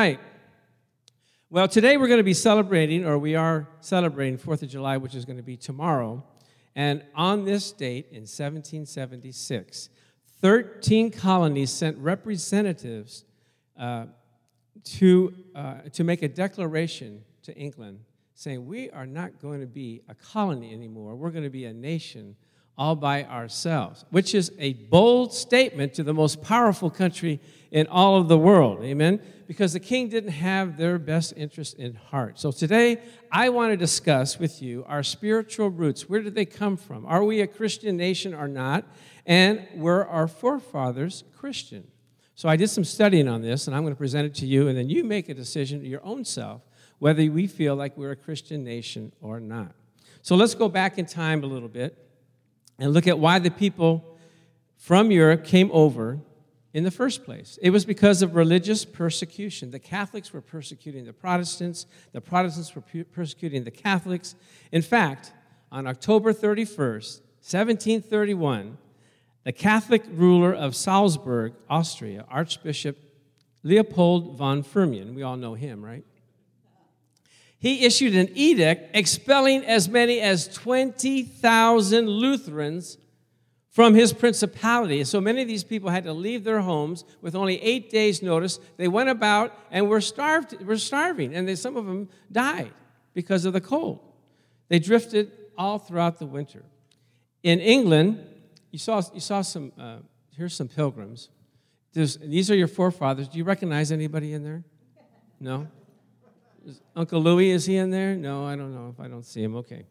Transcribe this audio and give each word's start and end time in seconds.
right. 0.00 0.20
Well, 1.50 1.68
today 1.68 1.98
we're 1.98 2.06
going 2.06 2.18
to 2.18 2.24
be 2.24 2.32
celebrating, 2.32 3.04
or 3.04 3.18
we 3.18 3.34
are 3.34 3.68
celebrating 3.80 4.38
4th 4.38 4.62
of 4.62 4.70
July, 4.70 4.96
which 4.96 5.14
is 5.14 5.26
going 5.26 5.36
to 5.36 5.42
be 5.42 5.58
tomorrow. 5.58 6.24
And 6.74 7.04
on 7.14 7.44
this 7.44 7.72
date 7.72 8.06
in 8.10 8.22
1776, 8.22 9.90
13 10.40 11.10
colonies 11.10 11.70
sent 11.70 11.98
representatives 11.98 13.26
uh, 13.78 14.06
to, 14.84 15.34
uh, 15.54 15.74
to 15.92 16.04
make 16.04 16.22
a 16.22 16.28
declaration 16.28 17.22
to 17.42 17.54
England 17.54 18.00
saying, 18.34 18.66
We 18.66 18.88
are 18.90 19.04
not 19.04 19.42
going 19.42 19.60
to 19.60 19.66
be 19.66 20.00
a 20.08 20.14
colony 20.14 20.72
anymore. 20.72 21.16
We're 21.16 21.30
going 21.30 21.44
to 21.44 21.50
be 21.50 21.66
a 21.66 21.74
nation 21.74 22.34
all 22.82 22.96
by 22.96 23.22
ourselves, 23.22 24.04
which 24.10 24.34
is 24.34 24.50
a 24.58 24.72
bold 24.72 25.32
statement 25.32 25.94
to 25.94 26.02
the 26.02 26.12
most 26.12 26.42
powerful 26.42 26.90
country 26.90 27.38
in 27.70 27.86
all 27.86 28.16
of 28.16 28.26
the 28.26 28.36
world. 28.36 28.82
Amen? 28.82 29.20
Because 29.46 29.72
the 29.72 29.78
king 29.78 30.08
didn't 30.08 30.32
have 30.32 30.76
their 30.76 30.98
best 30.98 31.32
interest 31.36 31.78
in 31.78 31.94
heart. 31.94 32.40
So 32.40 32.50
today, 32.50 33.00
I 33.30 33.50
want 33.50 33.70
to 33.72 33.76
discuss 33.76 34.40
with 34.40 34.60
you 34.60 34.84
our 34.88 35.04
spiritual 35.04 35.70
roots. 35.70 36.08
Where 36.08 36.22
did 36.22 36.34
they 36.34 36.44
come 36.44 36.76
from? 36.76 37.06
Are 37.06 37.22
we 37.22 37.40
a 37.40 37.46
Christian 37.46 37.96
nation 37.96 38.34
or 38.34 38.48
not? 38.48 38.84
And 39.26 39.64
were 39.76 40.04
our 40.04 40.26
forefathers 40.26 41.22
Christian? 41.36 41.86
So 42.34 42.48
I 42.48 42.56
did 42.56 42.68
some 42.68 42.82
studying 42.82 43.28
on 43.28 43.42
this, 43.42 43.68
and 43.68 43.76
I'm 43.76 43.82
going 43.82 43.94
to 43.94 43.98
present 43.98 44.26
it 44.26 44.34
to 44.40 44.46
you, 44.46 44.66
and 44.66 44.76
then 44.76 44.90
you 44.90 45.04
make 45.04 45.28
a 45.28 45.34
decision 45.34 45.78
to 45.82 45.86
your 45.86 46.04
own 46.04 46.24
self 46.24 46.62
whether 46.98 47.24
we 47.30 47.46
feel 47.46 47.76
like 47.76 47.96
we're 47.96 48.10
a 48.10 48.16
Christian 48.16 48.64
nation 48.64 49.12
or 49.20 49.38
not. 49.38 49.72
So 50.22 50.34
let's 50.34 50.56
go 50.56 50.68
back 50.68 50.98
in 50.98 51.06
time 51.06 51.44
a 51.44 51.46
little 51.46 51.68
bit 51.68 51.96
and 52.82 52.92
look 52.92 53.06
at 53.06 53.16
why 53.16 53.38
the 53.38 53.50
people 53.50 54.04
from 54.76 55.12
Europe 55.12 55.44
came 55.44 55.70
over 55.72 56.18
in 56.74 56.82
the 56.82 56.90
first 56.90 57.24
place. 57.24 57.56
It 57.62 57.70
was 57.70 57.84
because 57.84 58.22
of 58.22 58.34
religious 58.34 58.84
persecution. 58.84 59.70
The 59.70 59.78
Catholics 59.78 60.32
were 60.32 60.40
persecuting 60.40 61.04
the 61.04 61.12
Protestants, 61.12 61.86
the 62.10 62.20
Protestants 62.20 62.74
were 62.74 62.82
persecuting 63.12 63.62
the 63.62 63.70
Catholics. 63.70 64.34
In 64.72 64.82
fact, 64.82 65.32
on 65.70 65.86
October 65.86 66.32
31st, 66.32 67.20
1731, 67.40 68.78
the 69.44 69.52
Catholic 69.52 70.02
ruler 70.10 70.52
of 70.52 70.74
Salzburg, 70.74 71.54
Austria, 71.70 72.24
Archbishop 72.28 72.98
Leopold 73.62 74.36
von 74.36 74.64
Firmian, 74.64 75.14
we 75.14 75.22
all 75.22 75.36
know 75.36 75.54
him, 75.54 75.84
right? 75.84 76.04
He 77.62 77.84
issued 77.84 78.16
an 78.16 78.28
edict 78.34 78.90
expelling 78.92 79.64
as 79.64 79.88
many 79.88 80.20
as 80.20 80.48
20,000 80.48 82.08
Lutherans 82.08 82.98
from 83.70 83.94
his 83.94 84.12
principality. 84.12 85.04
So 85.04 85.20
many 85.20 85.42
of 85.42 85.48
these 85.48 85.62
people 85.62 85.88
had 85.88 86.02
to 86.02 86.12
leave 86.12 86.42
their 86.42 86.60
homes 86.62 87.04
with 87.20 87.36
only 87.36 87.62
eight 87.62 87.88
days' 87.88 88.20
notice. 88.20 88.58
They 88.78 88.88
went 88.88 89.10
about 89.10 89.56
and 89.70 89.88
were 89.88 90.00
starved, 90.00 90.60
were 90.66 90.76
starving, 90.76 91.36
and 91.36 91.46
they, 91.46 91.54
some 91.54 91.76
of 91.76 91.86
them 91.86 92.08
died 92.32 92.72
because 93.14 93.44
of 93.44 93.52
the 93.52 93.60
cold. 93.60 94.00
They 94.68 94.80
drifted 94.80 95.30
all 95.56 95.78
throughout 95.78 96.18
the 96.18 96.26
winter. 96.26 96.64
In 97.44 97.60
England, 97.60 98.26
you 98.72 98.80
saw, 98.80 99.00
you 99.14 99.20
saw 99.20 99.40
some, 99.40 99.70
uh, 99.78 99.98
here's 100.36 100.54
some 100.54 100.66
pilgrims. 100.66 101.28
There's, 101.92 102.16
these 102.16 102.50
are 102.50 102.56
your 102.56 102.66
forefathers. 102.66 103.28
Do 103.28 103.38
you 103.38 103.44
recognize 103.44 103.92
anybody 103.92 104.32
in 104.32 104.42
there? 104.42 104.64
No? 105.38 105.68
Is 106.66 106.80
Uncle 106.94 107.20
Louis, 107.20 107.50
is 107.50 107.66
he 107.66 107.76
in 107.76 107.90
there? 107.90 108.14
No, 108.14 108.46
I 108.46 108.56
don't 108.56 108.74
know 108.74 108.88
if 108.92 109.00
I 109.00 109.08
don't 109.08 109.24
see 109.24 109.42
him. 109.42 109.56
Okay. 109.56 109.84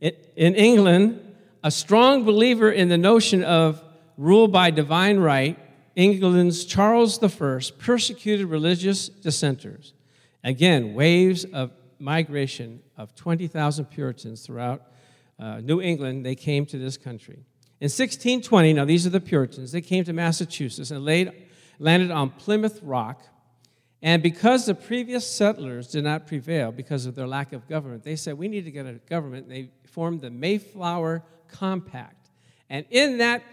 In 0.00 0.54
England, 0.54 1.20
a 1.62 1.70
strong 1.70 2.24
believer 2.24 2.70
in 2.70 2.88
the 2.88 2.98
notion 2.98 3.44
of 3.44 3.82
rule 4.16 4.48
by 4.48 4.70
divine 4.70 5.18
right, 5.18 5.58
England's 5.94 6.64
Charles 6.64 7.22
I 7.22 7.60
persecuted 7.78 8.46
religious 8.46 9.08
dissenters. 9.08 9.94
Again, 10.42 10.94
waves 10.94 11.44
of 11.44 11.70
migration 11.98 12.80
of 12.96 13.14
20,000 13.14 13.84
Puritans 13.86 14.44
throughout 14.44 14.82
uh, 15.38 15.60
New 15.60 15.80
England, 15.80 16.26
they 16.26 16.34
came 16.34 16.66
to 16.66 16.78
this 16.78 16.96
country. 16.96 17.44
In 17.80 17.86
1620, 17.86 18.72
now 18.74 18.84
these 18.84 19.06
are 19.06 19.10
the 19.10 19.20
Puritans, 19.20 19.72
they 19.72 19.80
came 19.80 20.04
to 20.04 20.12
Massachusetts 20.12 20.90
and 20.90 21.04
laid, 21.04 21.32
landed 21.78 22.10
on 22.10 22.30
Plymouth 22.30 22.80
Rock. 22.82 23.22
And 24.02 24.20
because 24.22 24.66
the 24.66 24.74
previous 24.74 25.24
settlers 25.24 25.86
did 25.86 26.02
not 26.02 26.26
prevail 26.26 26.72
because 26.72 27.06
of 27.06 27.14
their 27.14 27.28
lack 27.28 27.52
of 27.52 27.68
government, 27.68 28.02
they 28.02 28.16
said, 28.16 28.36
We 28.36 28.48
need 28.48 28.64
to 28.64 28.72
get 28.72 28.84
a 28.84 28.94
government. 29.08 29.46
And 29.46 29.52
they 29.52 29.70
formed 29.84 30.20
the 30.22 30.30
Mayflower 30.30 31.22
compact. 31.48 32.30
And 32.68 32.84
in 32.90 33.18
that 33.18 33.44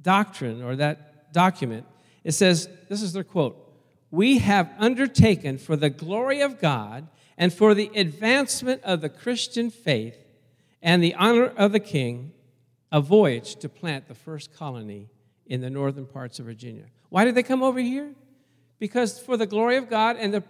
doctrine 0.00 0.62
or 0.62 0.76
that 0.76 1.32
document, 1.32 1.86
it 2.22 2.32
says 2.32 2.68
this 2.88 3.02
is 3.02 3.12
their 3.12 3.24
quote 3.24 3.56
We 4.12 4.38
have 4.38 4.70
undertaken 4.78 5.58
for 5.58 5.74
the 5.74 5.90
glory 5.90 6.40
of 6.40 6.60
God 6.60 7.08
and 7.36 7.52
for 7.52 7.74
the 7.74 7.90
advancement 7.96 8.82
of 8.84 9.00
the 9.00 9.08
Christian 9.08 9.70
faith 9.70 10.16
and 10.80 11.02
the 11.02 11.14
honor 11.14 11.46
of 11.46 11.72
the 11.72 11.80
king 11.80 12.32
a 12.92 13.00
voyage 13.00 13.56
to 13.56 13.68
plant 13.68 14.06
the 14.06 14.14
first 14.14 14.54
colony 14.54 15.08
in 15.46 15.60
the 15.60 15.70
northern 15.70 16.06
parts 16.06 16.38
of 16.38 16.46
Virginia. 16.46 16.84
Why 17.08 17.24
did 17.24 17.34
they 17.34 17.42
come 17.42 17.62
over 17.62 17.80
here? 17.80 18.14
Because 18.78 19.18
for 19.18 19.36
the 19.36 19.46
glory 19.46 19.76
of 19.76 19.88
God 19.88 20.16
and 20.16 20.34
the, 20.34 20.42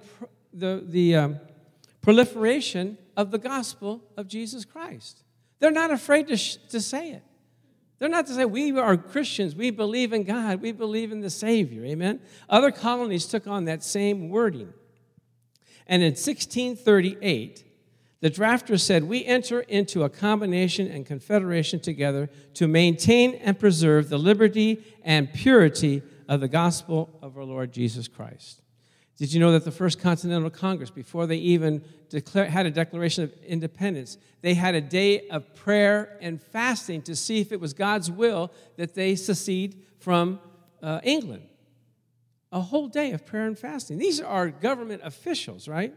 the, 0.52 0.84
the 0.86 1.16
um, 1.16 1.40
proliferation 2.00 2.98
of 3.16 3.30
the 3.30 3.38
gospel 3.38 4.02
of 4.16 4.28
Jesus 4.28 4.64
Christ. 4.64 5.22
They're 5.58 5.70
not 5.70 5.90
afraid 5.90 6.28
to, 6.28 6.36
sh- 6.36 6.56
to 6.70 6.80
say 6.80 7.10
it. 7.10 7.22
They're 7.98 8.08
not 8.08 8.26
to 8.26 8.34
say, 8.34 8.44
we 8.44 8.76
are 8.76 8.96
Christians, 8.96 9.54
we 9.54 9.70
believe 9.70 10.12
in 10.12 10.24
God, 10.24 10.60
we 10.60 10.72
believe 10.72 11.12
in 11.12 11.20
the 11.20 11.30
Savior. 11.30 11.84
Amen? 11.84 12.20
Other 12.48 12.70
colonies 12.70 13.26
took 13.26 13.46
on 13.46 13.64
that 13.64 13.82
same 13.82 14.28
wording. 14.28 14.72
And 15.86 16.02
in 16.02 16.10
1638, 16.10 17.64
the 18.20 18.30
drafter 18.30 18.80
said, 18.80 19.04
We 19.04 19.24
enter 19.24 19.60
into 19.60 20.02
a 20.02 20.08
combination 20.08 20.88
and 20.88 21.06
confederation 21.06 21.78
together 21.78 22.30
to 22.54 22.66
maintain 22.66 23.34
and 23.34 23.58
preserve 23.58 24.08
the 24.08 24.18
liberty 24.18 24.82
and 25.02 25.32
purity 25.32 26.02
of 26.28 26.40
the 26.40 26.48
gospel 26.48 27.13
of 27.34 27.38
our 27.38 27.44
Lord 27.44 27.72
Jesus 27.72 28.06
Christ. 28.06 28.62
Did 29.18 29.32
you 29.32 29.40
know 29.40 29.50
that 29.50 29.64
the 29.64 29.72
First 29.72 29.98
Continental 29.98 30.50
Congress, 30.50 30.90
before 30.90 31.26
they 31.26 31.38
even 31.38 31.82
declare, 32.08 32.46
had 32.46 32.64
a 32.64 32.70
Declaration 32.70 33.24
of 33.24 33.32
Independence, 33.42 34.18
they 34.40 34.54
had 34.54 34.76
a 34.76 34.80
day 34.80 35.26
of 35.30 35.52
prayer 35.56 36.16
and 36.20 36.40
fasting 36.40 37.02
to 37.02 37.16
see 37.16 37.40
if 37.40 37.50
it 37.50 37.58
was 37.58 37.72
God's 37.72 38.08
will 38.08 38.52
that 38.76 38.94
they 38.94 39.16
secede 39.16 39.82
from 39.98 40.38
uh, 40.80 41.00
England? 41.02 41.42
A 42.52 42.60
whole 42.60 42.86
day 42.86 43.10
of 43.10 43.26
prayer 43.26 43.48
and 43.48 43.58
fasting. 43.58 43.98
These 43.98 44.20
are 44.20 44.50
government 44.50 45.02
officials, 45.04 45.66
right? 45.66 45.92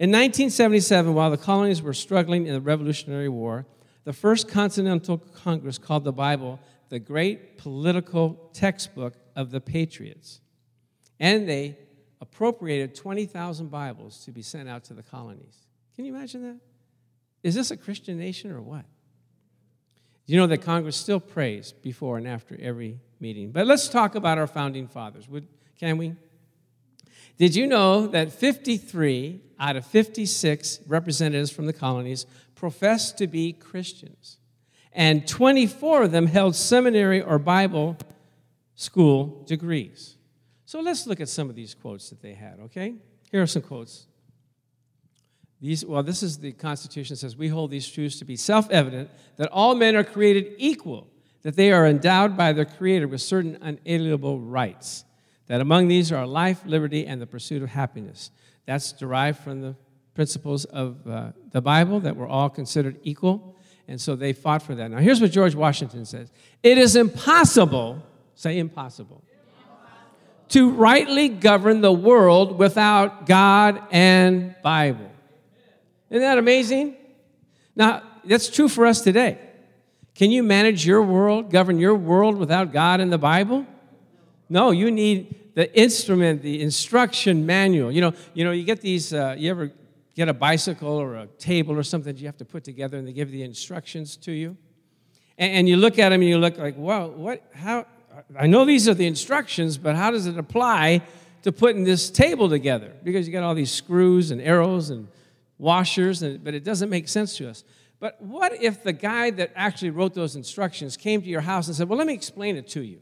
In 0.00 0.10
1977, 0.10 1.14
while 1.14 1.30
the 1.30 1.36
colonies 1.36 1.80
were 1.80 1.94
struggling 1.94 2.48
in 2.48 2.54
the 2.54 2.60
Revolutionary 2.60 3.28
War, 3.28 3.64
the 4.02 4.12
First 4.12 4.48
Continental 4.48 5.18
Congress 5.18 5.78
called 5.78 6.02
the 6.02 6.12
Bible 6.12 6.58
the 6.88 6.98
great 6.98 7.58
political 7.58 8.50
textbook 8.52 9.14
of 9.36 9.50
the 9.50 9.60
patriots. 9.60 10.40
And 11.20 11.48
they 11.48 11.78
appropriated 12.20 12.94
20,000 12.94 13.70
Bibles 13.70 14.24
to 14.24 14.32
be 14.32 14.42
sent 14.42 14.68
out 14.68 14.84
to 14.84 14.94
the 14.94 15.02
colonies. 15.02 15.56
Can 15.96 16.04
you 16.04 16.14
imagine 16.14 16.42
that? 16.42 16.56
Is 17.42 17.54
this 17.54 17.70
a 17.70 17.76
Christian 17.76 18.18
nation 18.18 18.50
or 18.50 18.60
what? 18.60 18.84
You 20.26 20.36
know 20.36 20.46
that 20.46 20.58
Congress 20.62 20.96
still 20.96 21.20
prays 21.20 21.72
before 21.72 22.16
and 22.16 22.28
after 22.28 22.56
every 22.60 23.00
meeting. 23.20 23.50
But 23.50 23.66
let's 23.66 23.88
talk 23.88 24.14
about 24.14 24.38
our 24.38 24.46
founding 24.46 24.86
fathers. 24.86 25.28
Would, 25.28 25.46
can 25.78 25.98
we? 25.98 26.14
Did 27.38 27.56
you 27.56 27.66
know 27.66 28.06
that 28.08 28.32
53 28.32 29.40
out 29.58 29.76
of 29.76 29.86
56 29.86 30.80
representatives 30.86 31.50
from 31.50 31.66
the 31.66 31.72
colonies 31.72 32.26
professed 32.54 33.18
to 33.18 33.26
be 33.26 33.52
Christians? 33.52 34.38
And 34.92 35.26
24 35.26 36.04
of 36.04 36.12
them 36.12 36.26
held 36.26 36.54
seminary 36.54 37.20
or 37.20 37.38
Bible 37.38 37.96
school 38.74 39.44
degrees. 39.46 40.16
So 40.64 40.80
let's 40.80 41.06
look 41.06 41.20
at 41.20 41.28
some 41.28 41.50
of 41.50 41.56
these 41.56 41.74
quotes 41.74 42.10
that 42.10 42.22
they 42.22 42.34
had, 42.34 42.58
okay? 42.64 42.94
Here 43.30 43.42
are 43.42 43.46
some 43.46 43.62
quotes. 43.62 44.06
These, 45.60 45.86
well, 45.86 46.02
this 46.02 46.22
is 46.22 46.38
the 46.38 46.52
Constitution 46.52 47.14
says, 47.14 47.36
We 47.36 47.48
hold 47.48 47.70
these 47.70 47.88
truths 47.88 48.18
to 48.18 48.24
be 48.24 48.36
self 48.36 48.68
evident 48.70 49.10
that 49.36 49.48
all 49.52 49.74
men 49.74 49.94
are 49.94 50.02
created 50.02 50.54
equal, 50.58 51.08
that 51.42 51.54
they 51.54 51.70
are 51.72 51.86
endowed 51.86 52.36
by 52.36 52.52
their 52.52 52.64
Creator 52.64 53.06
with 53.06 53.20
certain 53.20 53.58
unalienable 53.60 54.40
rights, 54.40 55.04
that 55.46 55.60
among 55.60 55.88
these 55.88 56.10
are 56.10 56.26
life, 56.26 56.62
liberty, 56.66 57.06
and 57.06 57.22
the 57.22 57.26
pursuit 57.26 57.62
of 57.62 57.68
happiness. 57.68 58.32
That's 58.66 58.92
derived 58.92 59.38
from 59.38 59.60
the 59.60 59.76
principles 60.14 60.64
of 60.64 61.06
uh, 61.06 61.32
the 61.50 61.60
Bible, 61.60 62.00
that 62.00 62.16
we're 62.16 62.28
all 62.28 62.50
considered 62.50 62.98
equal. 63.02 63.56
And 63.88 64.00
so 64.00 64.16
they 64.16 64.32
fought 64.32 64.62
for 64.62 64.74
that. 64.74 64.90
Now, 64.90 64.98
here's 64.98 65.20
what 65.20 65.30
George 65.30 65.54
Washington 65.54 66.04
says 66.04 66.30
It 66.62 66.78
is 66.78 66.96
impossible, 66.96 68.02
say 68.34 68.58
impossible, 68.58 69.22
to 70.48 70.70
rightly 70.70 71.28
govern 71.28 71.80
the 71.80 71.92
world 71.92 72.58
without 72.58 73.26
God 73.26 73.82
and 73.90 74.54
Bible. 74.62 75.10
Isn't 76.10 76.22
that 76.22 76.38
amazing? 76.38 76.96
Now, 77.74 78.02
that's 78.24 78.50
true 78.50 78.68
for 78.68 78.86
us 78.86 79.00
today. 79.00 79.38
Can 80.14 80.30
you 80.30 80.42
manage 80.42 80.84
your 80.86 81.02
world, 81.02 81.50
govern 81.50 81.78
your 81.78 81.94
world 81.94 82.36
without 82.36 82.72
God 82.72 83.00
and 83.00 83.10
the 83.10 83.18
Bible? 83.18 83.66
No, 84.48 84.70
you 84.70 84.90
need 84.90 85.54
the 85.54 85.74
instrument, 85.78 86.42
the 86.42 86.60
instruction 86.60 87.46
manual. 87.46 87.90
You 87.90 88.02
know, 88.02 88.12
you 88.34 88.44
know, 88.44 88.52
you 88.52 88.64
get 88.64 88.80
these. 88.82 89.14
Uh, 89.14 89.34
you 89.38 89.50
ever 89.50 89.72
get 90.14 90.28
a 90.28 90.34
bicycle 90.34 90.88
or 90.88 91.16
a 91.16 91.26
table 91.38 91.74
or 91.74 91.82
something 91.82 92.12
that 92.14 92.20
you 92.20 92.26
have 92.26 92.36
to 92.36 92.44
put 92.44 92.64
together, 92.64 92.98
and 92.98 93.08
they 93.08 93.12
give 93.12 93.30
the 93.30 93.42
instructions 93.42 94.16
to 94.18 94.32
you, 94.32 94.56
and, 95.38 95.52
and 95.52 95.68
you 95.68 95.78
look 95.78 95.98
at 95.98 96.10
them 96.10 96.20
and 96.20 96.28
you 96.28 96.38
look 96.38 96.58
like, 96.58 96.74
well, 96.76 97.10
what? 97.10 97.42
How? 97.54 97.86
I 98.38 98.46
know 98.46 98.64
these 98.64 98.88
are 98.88 98.94
the 98.94 99.06
instructions, 99.06 99.78
but 99.78 99.96
how 99.96 100.10
does 100.10 100.26
it 100.26 100.38
apply 100.38 101.02
to 101.42 101.52
putting 101.52 101.84
this 101.84 102.10
table 102.10 102.48
together? 102.48 102.92
Because 103.02 103.26
you 103.26 103.32
got 103.32 103.42
all 103.42 103.54
these 103.54 103.70
screws 103.70 104.30
and 104.30 104.40
arrows 104.40 104.90
and 104.90 105.08
washers, 105.58 106.22
and, 106.22 106.42
but 106.42 106.54
it 106.54 106.64
doesn't 106.64 106.90
make 106.90 107.08
sense 107.08 107.36
to 107.36 107.48
us. 107.48 107.64
But 108.00 108.20
what 108.20 108.52
if 108.60 108.82
the 108.82 108.92
guy 108.92 109.30
that 109.30 109.52
actually 109.54 109.90
wrote 109.90 110.14
those 110.14 110.34
instructions 110.34 110.96
came 110.96 111.22
to 111.22 111.28
your 111.28 111.40
house 111.40 111.68
and 111.68 111.76
said, 111.76 111.88
Well, 111.88 111.98
let 111.98 112.06
me 112.06 112.14
explain 112.14 112.56
it 112.56 112.66
to 112.70 112.82
you? 112.82 113.00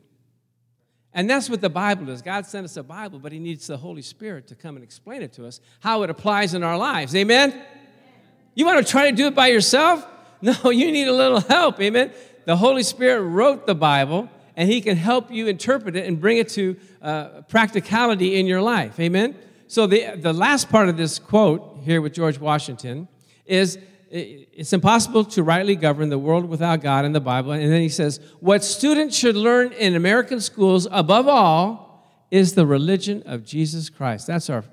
And 1.12 1.28
that's 1.28 1.50
what 1.50 1.60
the 1.60 1.70
Bible 1.70 2.08
is. 2.10 2.22
God 2.22 2.46
sent 2.46 2.64
us 2.64 2.76
a 2.76 2.82
Bible, 2.82 3.18
but 3.18 3.32
He 3.32 3.38
needs 3.38 3.66
the 3.66 3.76
Holy 3.76 4.02
Spirit 4.02 4.46
to 4.48 4.54
come 4.54 4.76
and 4.76 4.84
explain 4.84 5.22
it 5.22 5.32
to 5.34 5.46
us, 5.46 5.60
how 5.80 6.02
it 6.02 6.10
applies 6.10 6.54
in 6.54 6.62
our 6.62 6.76
lives. 6.76 7.16
Amen? 7.16 7.62
You 8.54 8.66
want 8.66 8.84
to 8.84 8.90
try 8.90 9.10
to 9.10 9.16
do 9.16 9.26
it 9.26 9.34
by 9.34 9.48
yourself? 9.48 10.06
No, 10.42 10.70
you 10.70 10.90
need 10.90 11.06
a 11.06 11.12
little 11.12 11.40
help. 11.40 11.78
Amen? 11.82 12.12
The 12.46 12.56
Holy 12.56 12.82
Spirit 12.82 13.20
wrote 13.20 13.66
the 13.66 13.74
Bible, 13.74 14.30
and 14.56 14.68
He 14.68 14.80
can 14.80 14.96
help 14.96 15.30
you 15.30 15.46
interpret 15.46 15.96
it 15.96 16.06
and 16.06 16.20
bring 16.20 16.38
it 16.38 16.48
to 16.50 16.76
uh, 17.02 17.42
practicality 17.42 18.38
in 18.38 18.46
your 18.46 18.62
life. 18.62 18.98
Amen? 19.00 19.36
So, 19.68 19.86
the, 19.86 20.16
the 20.16 20.32
last 20.32 20.68
part 20.68 20.88
of 20.88 20.96
this 20.96 21.18
quote 21.18 21.80
here 21.84 22.00
with 22.00 22.12
George 22.12 22.38
Washington 22.38 23.08
is 23.46 23.78
it's 24.10 24.72
impossible 24.72 25.24
to 25.24 25.42
rightly 25.44 25.76
govern 25.76 26.08
the 26.08 26.18
world 26.18 26.44
without 26.46 26.80
God 26.80 27.04
and 27.04 27.14
the 27.14 27.20
Bible. 27.20 27.52
And 27.52 27.72
then 27.72 27.80
he 27.80 27.88
says, 27.88 28.18
What 28.40 28.64
students 28.64 29.16
should 29.16 29.36
learn 29.36 29.72
in 29.72 29.94
American 29.94 30.40
schools, 30.40 30.88
above 30.90 31.28
all, 31.28 32.26
is 32.30 32.54
the 32.54 32.66
religion 32.66 33.22
of 33.26 33.44
Jesus 33.44 33.88
Christ. 33.88 34.26
That's 34.26 34.50
our 34.50 34.64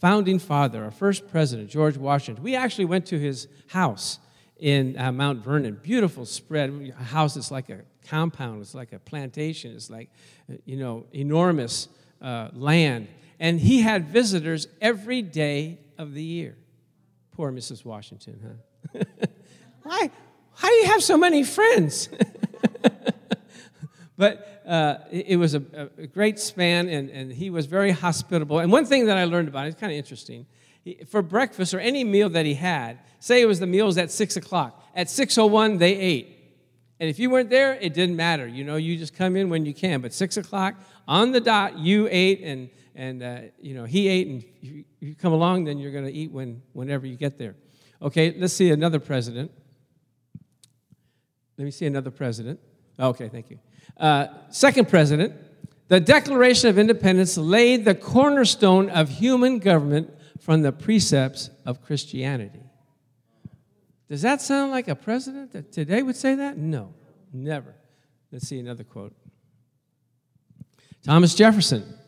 founding 0.00 0.38
father, 0.38 0.84
our 0.84 0.90
first 0.90 1.28
president, 1.28 1.70
George 1.70 1.96
Washington. 1.96 2.42
We 2.44 2.54
actually 2.54 2.84
went 2.84 3.06
to 3.06 3.18
his 3.18 3.48
house 3.68 4.20
in 4.58 4.96
uh, 4.98 5.10
Mount 5.10 5.42
Vernon. 5.42 5.80
Beautiful 5.82 6.24
spread. 6.24 6.94
House 6.96 7.36
is 7.36 7.50
like 7.50 7.70
a 7.70 7.80
compound, 8.04 8.60
it's 8.60 8.74
like 8.74 8.92
a 8.92 8.98
plantation, 8.98 9.74
it's 9.74 9.90
like, 9.90 10.10
you 10.64 10.76
know, 10.76 11.06
enormous 11.12 11.88
uh, 12.22 12.48
land. 12.52 13.08
And 13.40 13.60
he 13.60 13.82
had 13.82 14.08
visitors 14.08 14.68
every 14.80 15.22
day 15.22 15.78
of 15.98 16.14
the 16.14 16.22
year. 16.22 16.56
Poor 17.32 17.50
Mrs. 17.50 17.84
Washington, 17.84 18.58
huh? 18.94 19.04
Why? 19.82 20.10
How 20.54 20.68
do 20.68 20.74
you 20.74 20.86
have 20.86 21.02
so 21.02 21.16
many 21.16 21.42
friends? 21.42 22.08
but 24.16 24.62
uh, 24.66 24.98
it, 25.10 25.36
was 25.36 25.54
a, 25.54 25.62
a, 25.98 26.06
great 26.06 26.38
span, 26.38 26.88
and, 26.88 27.10
and 27.10 27.32
he 27.32 27.50
was 27.50 27.66
very 27.66 27.90
hospitable. 27.90 28.60
And 28.60 28.70
one 28.70 28.86
thing 28.86 29.06
that 29.06 29.18
I 29.18 29.24
learned 29.24 29.48
about 29.48 29.66
it, 29.66 29.70
it's 29.70 29.80
kind 29.80 29.92
of 29.92 29.98
interesting. 29.98 30.46
For 31.08 31.22
breakfast 31.22 31.74
or 31.74 31.80
any 31.80 32.04
meal 32.04 32.28
that 32.30 32.46
he 32.46 32.54
had, 32.54 32.98
say 33.18 33.42
it 33.42 33.46
was 33.46 33.58
the 33.58 33.66
meals 33.66 33.98
at 33.98 34.10
6 34.10 34.36
o'clock. 34.36 34.82
At 34.94 35.08
6.01, 35.08 35.78
they 35.78 35.96
ate. 35.96 36.33
And 37.00 37.10
if 37.10 37.18
you 37.18 37.30
weren't 37.30 37.50
there, 37.50 37.74
it 37.74 37.92
didn't 37.92 38.16
matter. 38.16 38.46
You 38.46 38.64
know, 38.64 38.76
you 38.76 38.96
just 38.96 39.14
come 39.14 39.36
in 39.36 39.48
when 39.48 39.66
you 39.66 39.74
can. 39.74 40.00
But 40.00 40.12
6 40.12 40.36
o'clock, 40.36 40.76
on 41.08 41.32
the 41.32 41.40
dot, 41.40 41.78
you 41.78 42.08
ate, 42.10 42.40
and, 42.42 42.70
and 42.94 43.22
uh, 43.22 43.38
you 43.60 43.74
know, 43.74 43.84
he 43.84 44.08
ate, 44.08 44.28
and 44.28 44.44
if 44.62 44.84
you 45.00 45.14
come 45.14 45.32
along, 45.32 45.64
then 45.64 45.78
you're 45.78 45.92
going 45.92 46.06
to 46.06 46.12
eat 46.12 46.30
when, 46.30 46.62
whenever 46.72 47.06
you 47.06 47.16
get 47.16 47.36
there. 47.36 47.56
Okay, 48.00 48.34
let's 48.38 48.54
see 48.54 48.70
another 48.70 49.00
president. 49.00 49.50
Let 51.58 51.64
me 51.64 51.70
see 51.70 51.86
another 51.86 52.10
president. 52.10 52.60
Okay, 52.98 53.28
thank 53.28 53.50
you. 53.50 53.58
Uh, 53.96 54.26
second 54.50 54.88
president, 54.88 55.34
the 55.88 56.00
Declaration 56.00 56.68
of 56.68 56.78
Independence 56.78 57.36
laid 57.36 57.84
the 57.84 57.94
cornerstone 57.94 58.88
of 58.88 59.08
human 59.08 59.58
government 59.58 60.10
from 60.40 60.62
the 60.62 60.72
precepts 60.72 61.50
of 61.64 61.82
Christianity. 61.82 62.63
Does 64.08 64.22
that 64.22 64.42
sound 64.42 64.70
like 64.70 64.88
a 64.88 64.94
president 64.94 65.52
that 65.52 65.72
today 65.72 66.02
would 66.02 66.16
say 66.16 66.34
that? 66.34 66.56
No, 66.58 66.94
never. 67.32 67.74
Let's 68.30 68.48
see 68.48 68.58
another 68.58 68.84
quote. 68.84 69.14
Thomas 71.02 71.34
Jefferson 71.34 71.98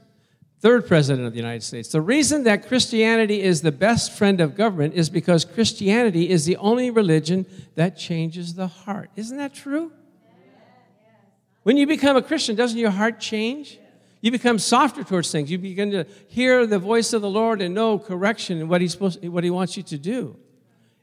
third 0.61 0.87
president 0.89 1.25
of 1.27 1.33
the 1.33 1.39
United 1.39 1.63
States. 1.63 1.91
The 1.91 2.01
reason 2.01 2.43
that 2.43 2.67
Christianity 2.67 3.41
is 3.41 3.63
the 3.63 3.73
best 3.73 4.13
friend 4.13 4.41
of 4.41 4.57
government 4.57 4.95
is 4.95 5.11
because 5.11 5.45
Christianity 5.45 6.29
is 6.29 6.45
the 6.45 6.57
only 6.57 6.91
religion 6.91 7.47
that 7.75 7.97
changes 7.97 8.55
the 8.55 8.67
heart. 8.67 9.11
Isn't 9.15 9.37
that 9.37 9.55
true? 9.55 9.93
When 11.63 11.77
you 11.77 11.87
become 11.87 12.17
a 12.17 12.23
Christian, 12.23 12.57
doesn't 12.57 12.79
your 12.79 12.91
heart 12.91 13.21
change? 13.21 13.79
You 14.21 14.31
become 14.33 14.59
softer 14.59 15.05
towards 15.05 15.31
things. 15.31 15.51
You 15.51 15.59
begin 15.59 15.91
to 15.93 16.05
hear 16.27 16.67
the 16.67 16.79
voice 16.79 17.13
of 17.13 17.23
the 17.23 17.31
Lord 17.31 17.61
and 17.61 17.73
know 17.75 17.99
correction 17.99 18.59
and 18.59 18.69
what 18.69 18.81
He's 18.81 18.93
supposed, 18.93 19.25
what 19.29 19.45
He 19.45 19.51
wants 19.51 19.77
you 19.77 19.83
to 19.85 19.99
do. 19.99 20.37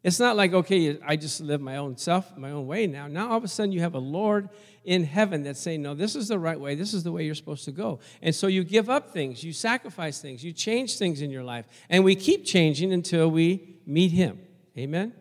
It's 0.03 0.19
not 0.19 0.35
like, 0.35 0.53
okay, 0.53 0.99
I 1.05 1.15
just 1.15 1.39
live 1.39 1.61
my 1.61 1.77
own 1.77 1.95
self, 1.95 2.35
my 2.37 2.51
own 2.51 2.67
way 2.67 2.87
now. 2.87 3.07
Now 3.07 3.31
all 3.31 3.37
of 3.37 3.43
a 3.45 3.47
sudden 3.47 3.71
you 3.71 3.79
have 3.79 3.93
a 3.93 3.99
Lord 3.99 4.49
in 4.83 5.05
heaven 5.05 5.43
that's 5.43 5.61
saying, 5.61 5.81
no, 5.81 5.95
this 5.95 6.13
is 6.15 6.27
the 6.27 6.37
right 6.37 6.59
way. 6.59 6.75
This 6.75 6.93
is 6.93 7.03
the 7.03 7.11
way 7.11 7.23
you're 7.23 7.35
supposed 7.35 7.63
to 7.65 7.71
go. 7.71 7.99
And 8.21 8.35
so 8.35 8.47
you 8.47 8.65
give 8.65 8.89
up 8.89 9.11
things, 9.11 9.45
you 9.45 9.53
sacrifice 9.53 10.19
things, 10.19 10.43
you 10.43 10.51
change 10.51 10.97
things 10.97 11.21
in 11.21 11.31
your 11.31 11.43
life. 11.43 11.65
And 11.89 12.03
we 12.03 12.15
keep 12.15 12.43
changing 12.43 12.91
until 12.91 13.31
we 13.31 13.79
meet 13.85 14.11
Him. 14.11 14.39
Amen? 14.77 15.13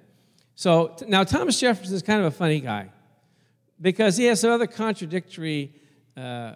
So 0.57 0.97
now 1.07 1.23
Thomas 1.23 1.61
Jefferson 1.61 1.95
is 1.95 2.03
kind 2.03 2.21
of 2.21 2.27
a 2.27 2.37
funny 2.37 2.61
guy 2.61 2.91
because 3.81 4.17
he 4.17 4.25
has 4.25 4.41
some 4.41 4.51
other 4.51 4.67
contradictory 4.67 5.75
uh, 6.17 6.55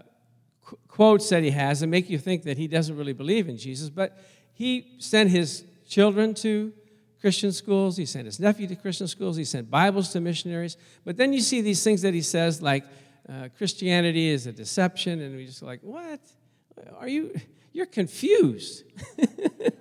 qu- 0.63 0.79
quotes 0.89 1.29
that 1.29 1.43
he 1.43 1.51
has 1.51 1.81
that 1.81 1.87
make 1.87 2.11
you 2.11 2.19
think 2.19 2.43
that 2.43 2.59
he 2.59 2.67
doesn't 2.67 2.97
really 2.97 3.13
believe 3.13 3.49
in 3.49 3.57
Jesus. 3.57 3.89
But 3.89 4.19
he 4.53 4.97
sent 4.99 5.31
his 5.31 5.65
children 5.89 6.35
to 6.35 6.73
Christian 7.27 7.51
schools, 7.51 7.97
he 7.97 8.07
sent 8.07 8.27
his 8.27 8.39
nephew 8.39 8.69
to 8.69 8.77
Christian 8.77 9.09
schools, 9.09 9.37
he 9.37 9.45
sent 9.45 9.69
Bibles 9.69 10.11
to 10.11 10.21
missionaries. 10.21 10.77
But 11.05 11.17
then 11.17 11.33
you 11.33 11.41
see 11.41 11.61
these 11.61 11.83
things 11.83 12.03
that 12.03 12.15
he 12.15 12.23
says, 12.23 12.63
like 12.63 12.85
uh, 13.29 13.49
Christianity 13.59 14.29
is 14.29 14.47
a 14.47 14.53
deception, 14.53 15.21
and 15.21 15.35
we 15.35 15.45
just 15.45 15.61
like, 15.61 15.81
what? 15.83 16.21
Are 16.97 17.09
you, 17.09 17.35
you're 17.73 17.87
confused. 17.87 18.85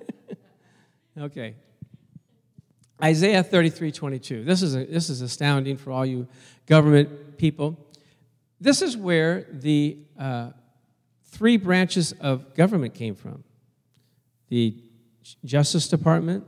okay. 1.19 1.53
Isaiah 3.03 3.43
33 3.43 3.91
22. 3.91 4.43
This 4.43 4.63
is, 4.63 4.75
a, 4.75 4.83
this 4.83 5.11
is 5.11 5.21
astounding 5.21 5.77
for 5.77 5.91
all 5.91 6.03
you 6.03 6.27
government 6.65 7.37
people. 7.37 7.77
This 8.59 8.81
is 8.81 8.97
where 8.97 9.45
the 9.51 9.99
uh, 10.17 10.49
three 11.25 11.57
branches 11.57 12.11
of 12.13 12.55
government 12.55 12.95
came 12.95 13.13
from 13.13 13.43
the 14.49 14.81
Justice 15.43 15.87
Department, 15.87 16.43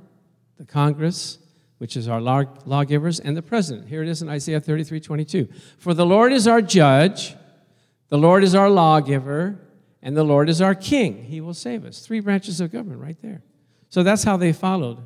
the 0.57 0.65
Congress, 0.65 1.39
which 1.77 1.95
is 1.95 2.07
our 2.07 2.19
law, 2.19 2.43
lawgivers, 2.65 3.19
and 3.19 3.37
the 3.37 3.41
president. 3.41 3.87
Here 3.87 4.01
it 4.01 4.09
is 4.09 4.21
in 4.21 4.29
Isaiah 4.29 4.59
33 4.59 4.99
22. 4.99 5.47
For 5.77 5.93
the 5.93 6.05
Lord 6.05 6.33
is 6.33 6.47
our 6.47 6.61
judge, 6.61 7.35
the 8.09 8.17
Lord 8.17 8.43
is 8.43 8.55
our 8.55 8.69
lawgiver, 8.69 9.59
and 10.01 10.15
the 10.15 10.23
Lord 10.23 10.49
is 10.49 10.61
our 10.61 10.75
king. 10.75 11.23
He 11.25 11.41
will 11.41 11.53
save 11.53 11.85
us. 11.85 11.99
Three 11.99 12.19
branches 12.19 12.61
of 12.61 12.71
government 12.71 13.01
right 13.01 13.17
there. 13.21 13.41
So 13.89 14.03
that's 14.03 14.23
how 14.23 14.37
they 14.37 14.53
followed. 14.53 14.99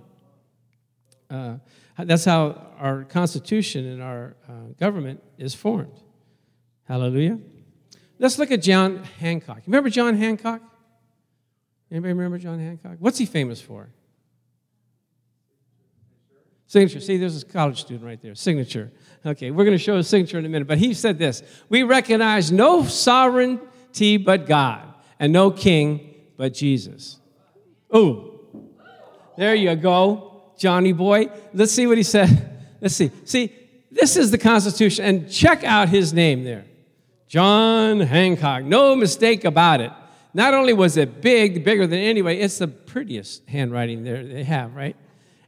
Uh, 1.29 1.55
that's 1.97 2.25
how 2.25 2.73
our 2.77 3.03
Constitution 3.03 3.85
and 3.87 4.01
our 4.01 4.35
uh, 4.47 4.53
government 4.79 5.21
is 5.37 5.53
formed. 5.53 5.99
Hallelujah. 6.83 7.39
Let's 8.19 8.37
look 8.37 8.51
at 8.51 8.61
John 8.61 9.03
Hancock. 9.19 9.61
Remember 9.65 9.89
John 9.89 10.15
Hancock? 10.15 10.61
Anybody 11.89 12.13
remember 12.13 12.37
John 12.37 12.59
Hancock? 12.59 12.97
What's 12.99 13.17
he 13.17 13.25
famous 13.25 13.61
for? 13.61 13.89
Signature. 16.71 17.01
See, 17.01 17.17
there's 17.17 17.43
a 17.43 17.45
college 17.45 17.81
student 17.81 18.05
right 18.05 18.21
there. 18.21 18.33
Signature. 18.33 18.93
Okay, 19.25 19.51
we're 19.51 19.65
going 19.65 19.77
to 19.77 19.83
show 19.83 19.97
his 19.97 20.07
signature 20.07 20.39
in 20.39 20.45
a 20.45 20.47
minute. 20.47 20.69
But 20.69 20.77
he 20.77 20.93
said 20.93 21.19
this 21.19 21.43
We 21.67 21.83
recognize 21.83 22.49
no 22.49 22.85
sovereignty 22.85 24.15
but 24.15 24.47
God, 24.47 24.87
and 25.19 25.33
no 25.33 25.51
king 25.51 26.15
but 26.37 26.53
Jesus. 26.53 27.19
Oh, 27.91 28.39
there 29.37 29.53
you 29.53 29.75
go, 29.75 30.53
Johnny 30.57 30.93
boy. 30.93 31.29
Let's 31.53 31.73
see 31.73 31.87
what 31.87 31.97
he 31.97 32.03
said. 32.03 32.29
Let's 32.79 32.95
see. 32.95 33.11
See, 33.25 33.53
this 33.91 34.15
is 34.15 34.31
the 34.31 34.37
Constitution, 34.37 35.03
and 35.03 35.29
check 35.29 35.65
out 35.65 35.89
his 35.89 36.13
name 36.13 36.45
there 36.45 36.63
John 37.27 37.99
Hancock. 37.99 38.63
No 38.63 38.95
mistake 38.95 39.43
about 39.43 39.81
it. 39.81 39.91
Not 40.33 40.53
only 40.53 40.71
was 40.71 40.95
it 40.95 41.19
big, 41.19 41.65
bigger 41.65 41.85
than 41.85 41.99
anyway, 41.99 42.37
it's 42.37 42.59
the 42.59 42.69
prettiest 42.69 43.45
handwriting 43.49 44.05
there 44.05 44.25
they 44.25 44.45
have, 44.45 44.73
right? 44.73 44.95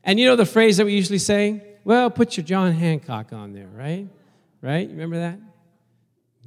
And 0.03 0.19
you 0.19 0.25
know 0.25 0.35
the 0.35 0.45
phrase 0.45 0.77
that 0.77 0.85
we 0.85 0.93
usually 0.93 1.19
say? 1.19 1.63
Well, 1.83 2.09
put 2.09 2.37
your 2.37 2.45
John 2.45 2.71
Hancock 2.71 3.33
on 3.33 3.53
there, 3.53 3.67
right? 3.67 4.07
Right? 4.61 4.87
You 4.87 4.93
remember 4.93 5.17
that? 5.17 5.39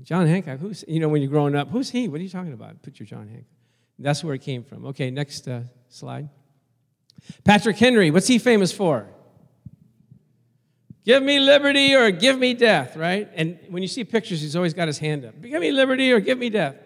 John 0.02 0.26
Hancock, 0.26 0.60
who's, 0.60 0.84
you 0.86 1.00
know, 1.00 1.08
when 1.08 1.22
you're 1.22 1.30
growing 1.30 1.54
up, 1.54 1.70
who's 1.70 1.90
he? 1.90 2.08
What 2.08 2.20
are 2.20 2.22
you 2.22 2.28
talking 2.28 2.52
about? 2.52 2.82
Put 2.82 2.98
your 2.98 3.06
John 3.06 3.28
Hancock. 3.28 3.46
That's 3.98 4.22
where 4.22 4.34
it 4.34 4.42
came 4.42 4.62
from. 4.62 4.86
Okay, 4.86 5.10
next 5.10 5.48
uh, 5.48 5.62
slide. 5.88 6.28
Patrick 7.44 7.78
Henry, 7.78 8.10
what's 8.10 8.26
he 8.26 8.38
famous 8.38 8.72
for? 8.72 9.08
Give 11.04 11.22
me 11.22 11.38
liberty 11.38 11.94
or 11.94 12.10
give 12.10 12.38
me 12.38 12.52
death, 12.52 12.96
right? 12.96 13.28
And 13.34 13.58
when 13.68 13.80
you 13.80 13.88
see 13.88 14.04
pictures, 14.04 14.42
he's 14.42 14.56
always 14.56 14.74
got 14.74 14.88
his 14.88 14.98
hand 14.98 15.24
up. 15.24 15.40
Give 15.40 15.60
me 15.60 15.70
liberty 15.70 16.12
or 16.12 16.20
give 16.20 16.36
me 16.36 16.50
death. 16.50 16.76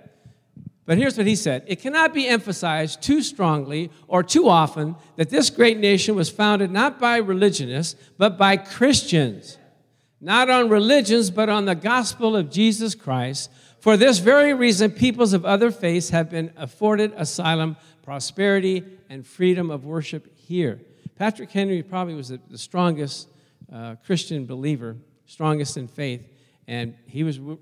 But 0.91 0.99
here's 0.99 1.17
what 1.17 1.29
he 1.29 1.37
said 1.37 1.63
It 1.69 1.77
cannot 1.77 2.13
be 2.13 2.27
emphasized 2.27 3.01
too 3.01 3.23
strongly 3.23 3.93
or 4.09 4.25
too 4.25 4.49
often 4.49 4.97
that 5.15 5.31
this 5.31 5.49
great 5.49 5.79
nation 5.79 6.17
was 6.17 6.31
founded 6.31 6.73
not 6.73 6.99
by 6.99 7.19
religionists, 7.19 7.95
but 8.19 8.37
by 8.37 8.57
Christians. 8.57 9.57
Not 10.21 10.51
on 10.51 10.69
religions, 10.69 11.31
but 11.31 11.49
on 11.49 11.67
the 11.67 11.77
gospel 11.77 12.35
of 12.35 12.51
Jesus 12.51 12.97
Christ. 12.97 13.53
For 13.79 13.97
this 13.97 14.19
very 14.19 14.53
reason, 14.53 14.91
peoples 14.91 15.33
of 15.33 15.45
other 15.45 15.71
faiths 15.71 16.11
have 16.11 16.29
been 16.29 16.53
afforded 16.57 17.13
asylum, 17.17 17.77
prosperity, 18.03 18.85
and 19.09 19.25
freedom 19.25 19.71
of 19.71 19.85
worship 19.85 20.37
here. 20.37 20.81
Patrick 21.15 21.53
Henry 21.53 21.85
probably 21.85 22.15
was 22.15 22.31
the, 22.31 22.59
strongest 22.59 23.29
uh, 23.73 23.95
Christian 24.05 24.45
believer, 24.45 24.97
strongest 25.27 25.77
in 25.77 25.87
faith, 25.87 26.27
and 26.67 26.97
he 27.07 27.23
was 27.23 27.39
w- 27.39 27.61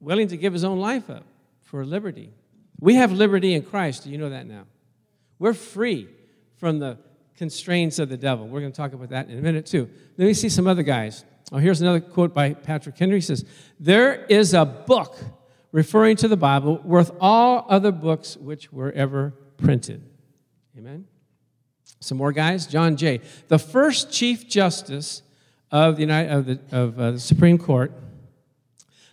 willing 0.00 0.28
to 0.28 0.36
give 0.36 0.52
his 0.52 0.64
own 0.64 0.78
life 0.78 1.08
up 1.08 1.24
for 1.62 1.86
liberty. 1.86 2.34
We 2.80 2.94
have 2.94 3.12
liberty 3.12 3.54
in 3.54 3.62
Christ. 3.62 4.04
Do 4.04 4.10
you 4.10 4.18
know 4.18 4.30
that 4.30 4.46
now? 4.46 4.64
We're 5.38 5.54
free 5.54 6.08
from 6.56 6.78
the 6.78 6.98
constraints 7.36 7.98
of 7.98 8.08
the 8.08 8.16
devil. 8.16 8.46
We're 8.46 8.60
going 8.60 8.72
to 8.72 8.76
talk 8.76 8.92
about 8.92 9.10
that 9.10 9.28
in 9.28 9.38
a 9.38 9.42
minute, 9.42 9.66
too. 9.66 9.88
Let 10.16 10.26
me 10.26 10.34
see 10.34 10.48
some 10.48 10.66
other 10.66 10.82
guys. 10.82 11.24
Oh, 11.50 11.58
here's 11.58 11.80
another 11.80 12.00
quote 12.00 12.34
by 12.34 12.52
Patrick 12.54 12.98
Henry. 12.98 13.16
He 13.16 13.20
says, 13.20 13.44
There 13.80 14.24
is 14.26 14.54
a 14.54 14.64
book 14.64 15.16
referring 15.72 16.16
to 16.16 16.28
the 16.28 16.36
Bible 16.36 16.78
worth 16.78 17.10
all 17.20 17.66
other 17.68 17.92
books 17.92 18.36
which 18.36 18.72
were 18.72 18.92
ever 18.92 19.32
printed. 19.56 20.02
Amen. 20.76 21.06
Some 22.00 22.18
more 22.18 22.32
guys. 22.32 22.66
John 22.66 22.96
Jay, 22.96 23.20
the 23.48 23.58
first 23.58 24.12
Chief 24.12 24.48
Justice 24.48 25.22
of 25.70 25.96
the, 25.96 26.02
United, 26.02 26.32
of 26.32 26.46
the, 26.46 26.60
of, 26.72 27.00
uh, 27.00 27.10
the 27.12 27.20
Supreme 27.20 27.58
Court. 27.58 27.92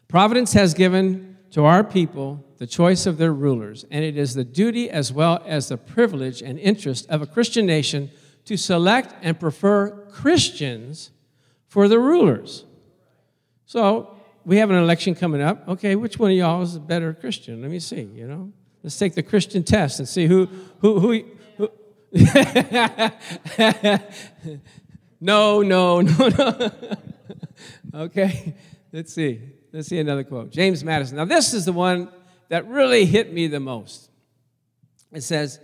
Providence 0.08 0.54
has 0.54 0.74
given 0.74 1.35
to 1.56 1.64
our 1.64 1.84
people 1.86 2.44
the 2.58 2.68
choice 2.68 3.06
of 3.06 3.18
their 3.18 3.32
rulers, 3.32 3.86
and 3.90 4.04
it 4.04 4.18
is 4.18 4.34
the 4.34 4.44
duty 4.44 4.90
as 4.90 5.14
well 5.14 5.42
as 5.46 5.70
the 5.70 5.78
privilege 5.78 6.42
and 6.42 6.60
interest 6.60 7.10
of 7.10 7.22
a 7.22 7.26
Christian 7.26 7.66
nation 7.66 8.12
to 8.44 8.58
select 8.58 9.16
and 9.22 9.40
prefer 9.40 9.92
Christians 10.12 11.12
for 11.70 11.88
the 11.88 11.98
rulers. 11.98 12.66
So 13.66 14.18
we 14.44 14.58
have 14.58 14.70
an 14.70 14.76
election 14.76 15.16
coming 15.16 15.42
up. 15.42 15.66
Okay, 15.70 15.96
which 15.96 16.20
one 16.20 16.32
of 16.32 16.36
y'all 16.36 16.62
is 16.62 16.76
a 16.76 16.80
better 16.82 17.14
Christian? 17.14 17.62
Let 17.62 17.72
me 17.72 17.80
see, 17.80 18.02
you 18.02 18.28
know. 18.28 18.52
Let's 18.84 19.00
take 19.00 19.16
the 19.16 19.24
Christian 19.24 19.64
test 19.64 20.00
and 20.00 20.10
see 20.10 20.28
who 20.28 20.50
who 20.80 21.00
who, 21.00 21.24
who 21.56 21.70
No, 25.22 25.62
no, 25.62 26.02
no, 26.02 26.28
no. 26.28 26.72
okay. 28.04 28.56
Let's 28.92 29.14
see. 29.14 29.40
Let's 29.76 29.90
see 29.90 30.00
another 30.00 30.24
quote. 30.24 30.52
James 30.52 30.86
Madison. 30.86 31.18
Now 31.18 31.26
this 31.26 31.54
is 31.54 31.66
the 31.66 31.74
one 31.74 32.08
that 32.48 32.66
really 32.66 33.04
hit 33.06 33.34
me 33.34 33.48
the 33.48 33.60
most. 33.60 34.10
It 35.12 35.22
says, 35.22 35.60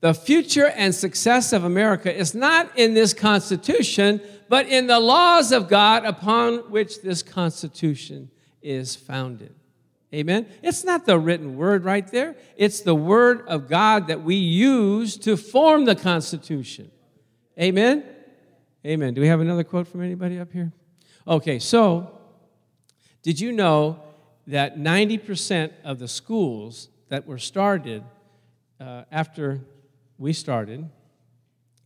the 0.00 0.14
future 0.14 0.66
and 0.66 0.92
success 0.92 1.52
of 1.52 1.62
America 1.62 2.12
is 2.12 2.34
not 2.34 2.76
in 2.76 2.94
this 2.94 3.14
Constitution, 3.14 4.20
but 4.48 4.66
in 4.66 4.88
the 4.88 4.98
laws 4.98 5.52
of 5.52 5.68
God 5.68 6.04
upon 6.04 6.72
which 6.72 7.02
this 7.02 7.22
Constitution 7.22 8.32
is 8.62 8.96
founded. 8.96 9.54
Amen. 10.12 10.48
It's 10.60 10.82
not 10.82 11.06
the 11.06 11.16
written 11.16 11.56
word 11.56 11.84
right 11.84 12.06
there, 12.08 12.34
it's 12.56 12.80
the 12.80 12.96
word 12.96 13.46
of 13.46 13.68
God 13.68 14.08
that 14.08 14.24
we 14.24 14.34
use 14.34 15.16
to 15.18 15.36
form 15.36 15.84
the 15.84 15.94
Constitution. 15.94 16.90
Amen. 17.60 18.02
Amen. 18.84 19.14
Do 19.14 19.20
we 19.20 19.28
have 19.28 19.40
another 19.40 19.62
quote 19.62 19.86
from 19.86 20.02
anybody 20.02 20.40
up 20.40 20.50
here? 20.50 20.72
Okay, 21.28 21.60
so 21.60 22.18
did 23.22 23.40
you 23.40 23.52
know 23.52 24.00
that 24.46 24.76
90% 24.76 25.72
of 25.84 25.98
the 25.98 26.08
schools 26.08 26.88
that 27.08 27.26
were 27.26 27.38
started 27.38 28.02
uh, 28.80 29.04
after 29.12 29.60
we 30.18 30.32
started 30.32 30.88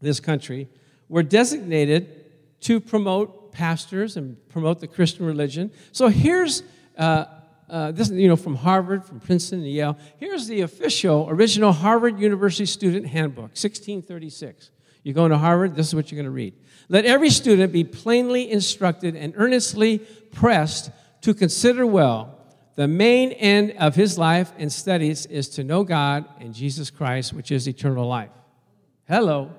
this 0.01 0.21
country 0.21 0.69
were 1.09 1.23
designated 1.23 2.25
to 2.61 2.81
promote 2.81 3.53
pastors 3.53 4.17
and 4.17 4.37
promote 4.49 4.81
the 4.81 4.87
Christian 4.87 5.25
religion. 5.27 5.71
So 5.93 6.09
here's 6.09 6.63
uh, 6.97 7.27
uh, 7.69 7.93
this, 7.93 8.11
you 8.11 8.29
know, 8.29 8.37
from 8.37 8.55
Harvard, 8.55 9.05
from 9.05 9.21
Princeton, 9.21 9.61
and 9.61 9.69
Yale. 9.69 9.99
Here's 10.19 10.47
the 10.47 10.61
official, 10.61 11.27
original 11.29 11.73
Harvard 11.73 12.21
University 12.21 12.67
Student 12.67 13.07
Handbook, 13.07 13.51
1636. 13.57 14.71
You're 15.03 15.15
going 15.15 15.31
to 15.31 15.39
Harvard, 15.39 15.75
this 15.75 15.89
is 15.89 15.95
what 15.95 16.11
you're 16.11 16.17
going 16.17 16.27
to 16.27 16.31
read. 16.31 16.55
Let 16.89 17.05
every 17.05 17.31
student 17.31 17.73
be 17.73 17.85
plainly 17.85 18.51
instructed 18.51 19.17
and 19.17 19.35
earnestly 19.37 19.99
pressed 20.33 20.91
to 21.27 21.35
consider 21.35 21.85
well 21.85 22.39
the 22.77 22.87
main 22.87 23.33
end 23.33 23.73
of 23.81 23.97
his 23.97 24.17
life 24.17 24.53
and 24.59 24.73
studies 24.73 25.27
is 25.27 25.49
to 25.49 25.65
know 25.65 25.83
God 25.83 26.25
and 26.39 26.55
Jesus 26.55 26.89
Christ, 26.89 27.33
which 27.33 27.51
is 27.51 27.67
eternal 27.67 28.07
life. 28.07 28.31
Hello. 29.09 29.51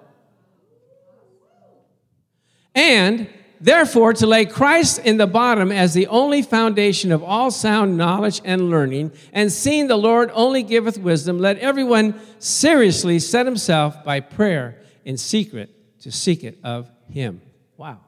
And 2.74 3.28
therefore, 3.60 4.14
to 4.14 4.26
lay 4.26 4.46
Christ 4.46 5.00
in 5.00 5.18
the 5.18 5.28
bottom 5.28 5.70
as 5.74 5.94
the 5.94 6.08
only 6.08 6.42
foundation 6.42 7.12
of 7.12 7.22
all 7.22 7.52
sound 7.52 7.98
knowledge 7.98 8.40
and 8.46 8.70
learning, 8.70 9.12
and 9.34 9.52
seeing 9.52 9.88
the 9.88 9.98
Lord 9.98 10.32
only 10.34 10.64
giveth 10.64 10.98
wisdom, 10.98 11.38
let 11.38 11.58
everyone 11.58 12.18
seriously 12.40 13.20
set 13.20 13.46
himself 13.46 14.06
by 14.06 14.22
prayer 14.22 14.80
in 15.04 15.18
secret 15.18 16.00
to 16.00 16.14
seek 16.14 16.46
it 16.46 16.60
of 16.64 16.90
him. 17.10 17.42
Wow. 17.76 18.00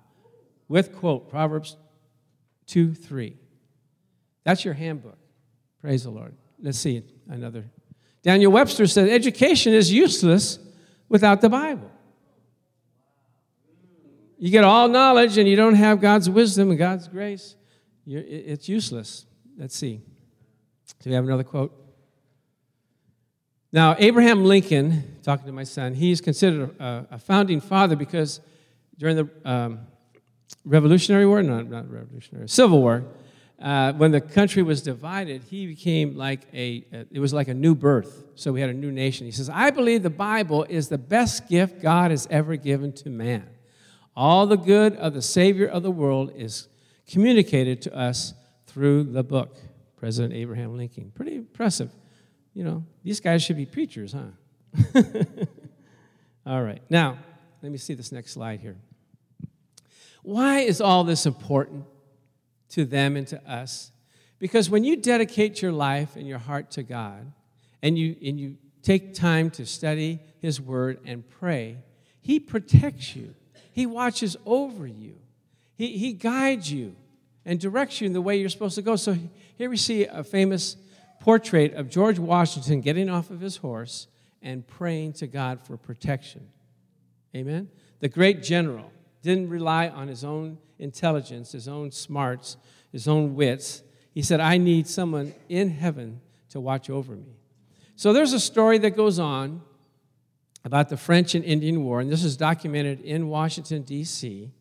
With 0.70 0.96
quote, 0.96 1.30
Proverbs 1.30 1.76
2 2.68 2.94
3. 2.94 3.36
That's 4.50 4.66
your 4.66 4.74
handbook. 4.74 5.20
Praise 5.80 6.06
the 6.06 6.10
Lord. 6.10 6.34
Let's 6.60 6.80
see 6.80 7.04
another. 7.30 7.66
Daniel 8.24 8.52
Webster 8.52 8.88
said 8.88 9.08
education 9.08 9.74
is 9.74 9.94
useless 9.94 10.58
without 11.08 11.42
the 11.42 11.50
Bible. 11.50 11.92
You 14.40 14.50
get 14.50 14.64
all 14.64 14.88
knowledge 14.88 15.38
and 15.38 15.48
you 15.48 15.56
don't 15.56 15.76
have 15.76 16.02
God's 16.02 16.32
wisdom 16.32 16.72
and 16.72 16.80
God's 16.80 17.08
grace, 17.08 17.58
it's 18.08 18.68
useless. 18.68 19.28
Let's 19.56 19.76
see. 19.76 20.02
Do 21.00 21.12
we 21.12 21.16
have 21.16 21.26
another 21.26 21.44
quote? 21.44 21.72
Now, 23.72 23.98
Abraham 24.00 24.46
Lincoln, 24.46 25.20
talking 25.22 25.46
to 25.46 25.52
my 25.52 25.64
son, 25.64 25.94
he's 25.94 26.22
considered 26.22 26.76
a, 26.80 27.06
a 27.12 27.20
founding 27.20 27.62
father 27.62 27.96
because 27.96 28.42
during 28.98 29.16
the 29.16 29.30
um, 29.46 29.82
Revolutionary 30.66 31.28
War, 31.28 31.44
not, 31.44 31.70
not 31.70 31.88
Revolutionary, 31.88 32.50
Civil 32.50 32.82
War, 32.82 33.06
uh, 33.62 33.94
when 33.94 34.12
the 34.12 34.22
country 34.22 34.64
was 34.64 34.82
divided, 34.82 35.44
he 35.44 35.68
became 35.68 36.16
like 36.16 36.42
a, 36.54 36.86
it 37.12 37.20
was 37.20 37.34
like 37.34 37.50
a 37.50 37.54
new 37.54 37.76
birth. 37.76 38.24
So 38.36 38.54
we 38.54 38.62
had 38.62 38.70
a 38.70 38.74
new 38.74 38.92
nation. 38.92 39.26
He 39.26 39.32
says, 39.32 39.50
I 39.50 39.70
believe 39.70 40.02
the 40.02 40.10
Bible 40.10 40.66
is 40.70 40.88
the 40.88 40.98
best 40.98 41.50
gift 41.50 41.82
God 41.82 42.12
has 42.12 42.28
ever 42.32 42.56
given 42.56 42.94
to 42.94 43.10
man. 43.10 43.50
All 44.16 44.48
the 44.48 44.58
good 44.58 44.96
of 44.96 45.14
the 45.14 45.22
Savior 45.22 45.68
of 45.68 45.84
the 45.84 45.92
world 45.92 46.32
is 46.36 46.68
communicated 47.10 47.82
to 47.84 47.98
us 47.98 48.34
through 48.68 49.04
the 49.04 49.24
book. 49.24 49.58
President 49.98 50.34
Abraham 50.34 50.78
Lincoln. 50.78 51.12
Pretty 51.14 51.36
impressive. 51.36 51.92
You 52.54 52.64
know, 52.64 52.86
these 53.04 53.20
guys 53.20 53.44
should 53.44 53.58
be 53.58 53.66
preachers, 53.66 54.14
huh? 54.14 55.02
all 56.46 56.64
right. 56.64 56.82
Now, 56.90 57.18
let 57.62 57.72
me 57.72 57.78
see 57.78 57.94
this 57.94 58.12
next 58.14 58.32
slide 58.32 58.62
here. 58.62 58.78
Why 60.24 60.60
is 60.60 60.80
all 60.80 61.04
this 61.04 61.26
important? 61.26 61.86
To 62.70 62.86
them 62.86 63.16
and 63.16 63.28
to 63.28 63.52
us. 63.52 63.92
Because 64.38 64.70
when 64.70 64.84
you 64.84 64.96
dedicate 64.96 65.62
your 65.62 65.72
life 65.72 66.16
and 66.16 66.28
your 66.28 66.40
heart 66.40 66.72
to 66.72 66.84
God, 66.84 67.32
and 67.82 67.98
you, 67.98 68.16
and 68.24 68.40
you 68.40 68.58
take 68.84 69.14
time 69.14 69.50
to 69.52 69.66
study 69.66 70.20
His 70.40 70.60
Word 70.62 71.00
and 71.06 71.28
pray, 71.30 71.78
He 72.22 72.40
protects 72.40 73.16
you, 73.16 73.36
He 73.72 73.86
watches 73.86 74.38
over 74.46 74.88
you, 74.88 75.16
He, 75.76 75.98
he 75.98 76.14
guides 76.14 76.72
you 76.72 76.96
and 77.46 77.60
directs 77.60 78.02
you 78.02 78.08
in 78.08 78.14
the 78.14 78.22
way 78.22 78.38
you're 78.38 78.50
supposed 78.50 78.76
to 78.76 78.82
go. 78.82 78.96
So 78.96 79.18
here 79.58 79.70
we 79.70 79.78
see 79.78 80.06
a 80.06 80.24
famous 80.24 80.78
portrait 81.20 81.74
of 81.74 81.90
George 81.90 82.20
Washington 82.20 82.82
getting 82.82 83.10
off 83.10 83.30
of 83.30 83.42
his 83.42 83.58
horse 83.58 84.08
and 84.42 84.66
praying 84.66 85.14
to 85.14 85.28
God 85.28 85.60
for 85.62 85.78
protection. 85.78 86.48
Amen? 87.36 87.70
The 88.00 88.08
great 88.08 88.42
general 88.42 88.92
didn't 89.22 89.50
rely 89.50 89.90
on 89.90 90.08
his 90.08 90.24
own 90.24 90.58
intelligence, 90.80 91.52
his 91.52 91.68
own 91.68 91.92
smarts, 91.92 92.58
his 92.92 93.08
own 93.08 93.36
wits. 93.36 93.84
He 94.14 94.22
said, 94.22 94.40
I 94.40 94.58
need 94.58 94.88
someone 94.88 95.34
in 95.48 95.70
heaven 95.70 96.22
to 96.50 96.60
watch 96.60 96.90
over 96.90 97.16
me. 97.16 97.36
So 97.96 98.14
there's 98.14 98.34
a 98.34 98.40
story 98.40 98.78
that 98.80 98.96
goes 98.96 99.20
on 99.20 99.62
about 100.64 100.90
the 100.90 100.98
French 100.98 101.36
and 101.36 101.44
Indian 101.44 101.84
War, 101.84 102.00
and 102.00 102.10
this 102.12 102.24
is 102.24 102.38
documented 102.38 103.02
in 103.02 103.28
Washington, 103.28 103.84
D.C., 103.84 104.52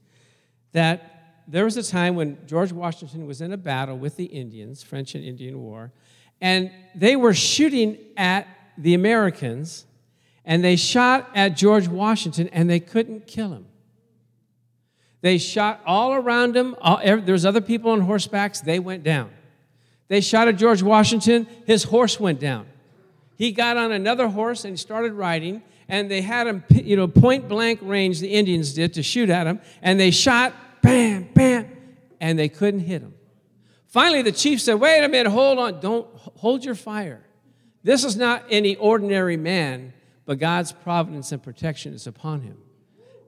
that 0.73 1.43
there 1.49 1.65
was 1.65 1.77
a 1.77 1.83
time 1.83 2.15
when 2.15 2.37
George 2.47 2.73
Washington 2.73 3.27
was 3.27 3.41
in 3.41 3.53
a 3.53 3.57
battle 3.57 3.97
with 3.97 4.17
the 4.17 4.27
Indians, 4.27 4.83
French 4.83 5.15
and 5.15 5.25
Indian 5.25 5.61
War, 5.61 5.93
and 6.41 6.71
they 6.95 7.17
were 7.17 7.33
shooting 7.33 7.97
at 8.17 8.47
the 8.77 8.95
Americans, 8.95 9.87
and 10.45 10.63
they 10.63 10.77
shot 10.77 11.29
at 11.35 11.57
George 11.57 11.89
Washington, 11.89 12.49
and 12.49 12.69
they 12.69 12.81
couldn't 12.81 13.27
kill 13.27 13.53
him. 13.53 13.67
They 15.21 15.39
shot 15.39 15.81
all 15.85 16.15
around 16.15 16.57
him. 16.57 16.77
There's 17.25 17.45
other 17.45 17.61
people 17.61 17.91
on 17.91 18.03
horsebacks. 18.03 18.63
They 18.63 18.79
went 18.79 19.03
down. 19.03 19.31
They 20.09 20.21
shot 20.21 20.49
at 20.49 20.57
George 20.57 20.83
Washington. 20.83 21.47
His 21.67 21.85
horse 21.85 22.19
went 22.19 22.41
down. 22.41 22.67
he 23.37 23.53
got 23.53 23.77
on 23.77 23.93
another 23.93 24.29
horse 24.29 24.65
and 24.65 24.79
started 24.79 25.13
riding. 25.13 25.63
And 25.89 26.11
they 26.11 26.21
had 26.21 26.47
him, 26.47 26.65
you 26.71 26.97
know, 26.97 27.09
point 27.09 27.49
blank 27.49 27.81
range, 27.83 28.21
the 28.21 28.29
Indians 28.29 28.75
did, 28.75 28.95
to 28.95 29.03
shoot 29.03 29.31
at 29.31 29.47
him. 29.47 29.61
And 29.81 29.99
they 29.99 30.11
shot, 30.11 30.53
bam, 30.83 31.29
bam, 31.35 31.67
and 32.21 32.39
they 32.39 32.49
couldn't 32.49 32.81
hit 32.81 33.01
him. 33.01 33.15
Finally, 33.87 34.23
the 34.23 34.33
chief 34.33 34.61
said, 34.61 34.75
Wait 34.75 35.03
a 35.03 35.09
minute, 35.09 35.31
hold 35.31 35.59
on, 35.59 35.81
don't 35.81 36.07
hold 36.15 36.65
your 36.65 36.75
fire. 36.75 37.25
This 37.83 38.05
is 38.05 38.17
not 38.17 38.45
any 38.51 38.77
ordinary 38.77 39.39
man, 39.39 39.95
but 40.27 40.39
God's 40.39 40.73
providence 40.73 41.33
and 41.33 41.43
protection 41.43 41.95
is 41.95 42.07
upon 42.07 42.43
him. 42.43 42.59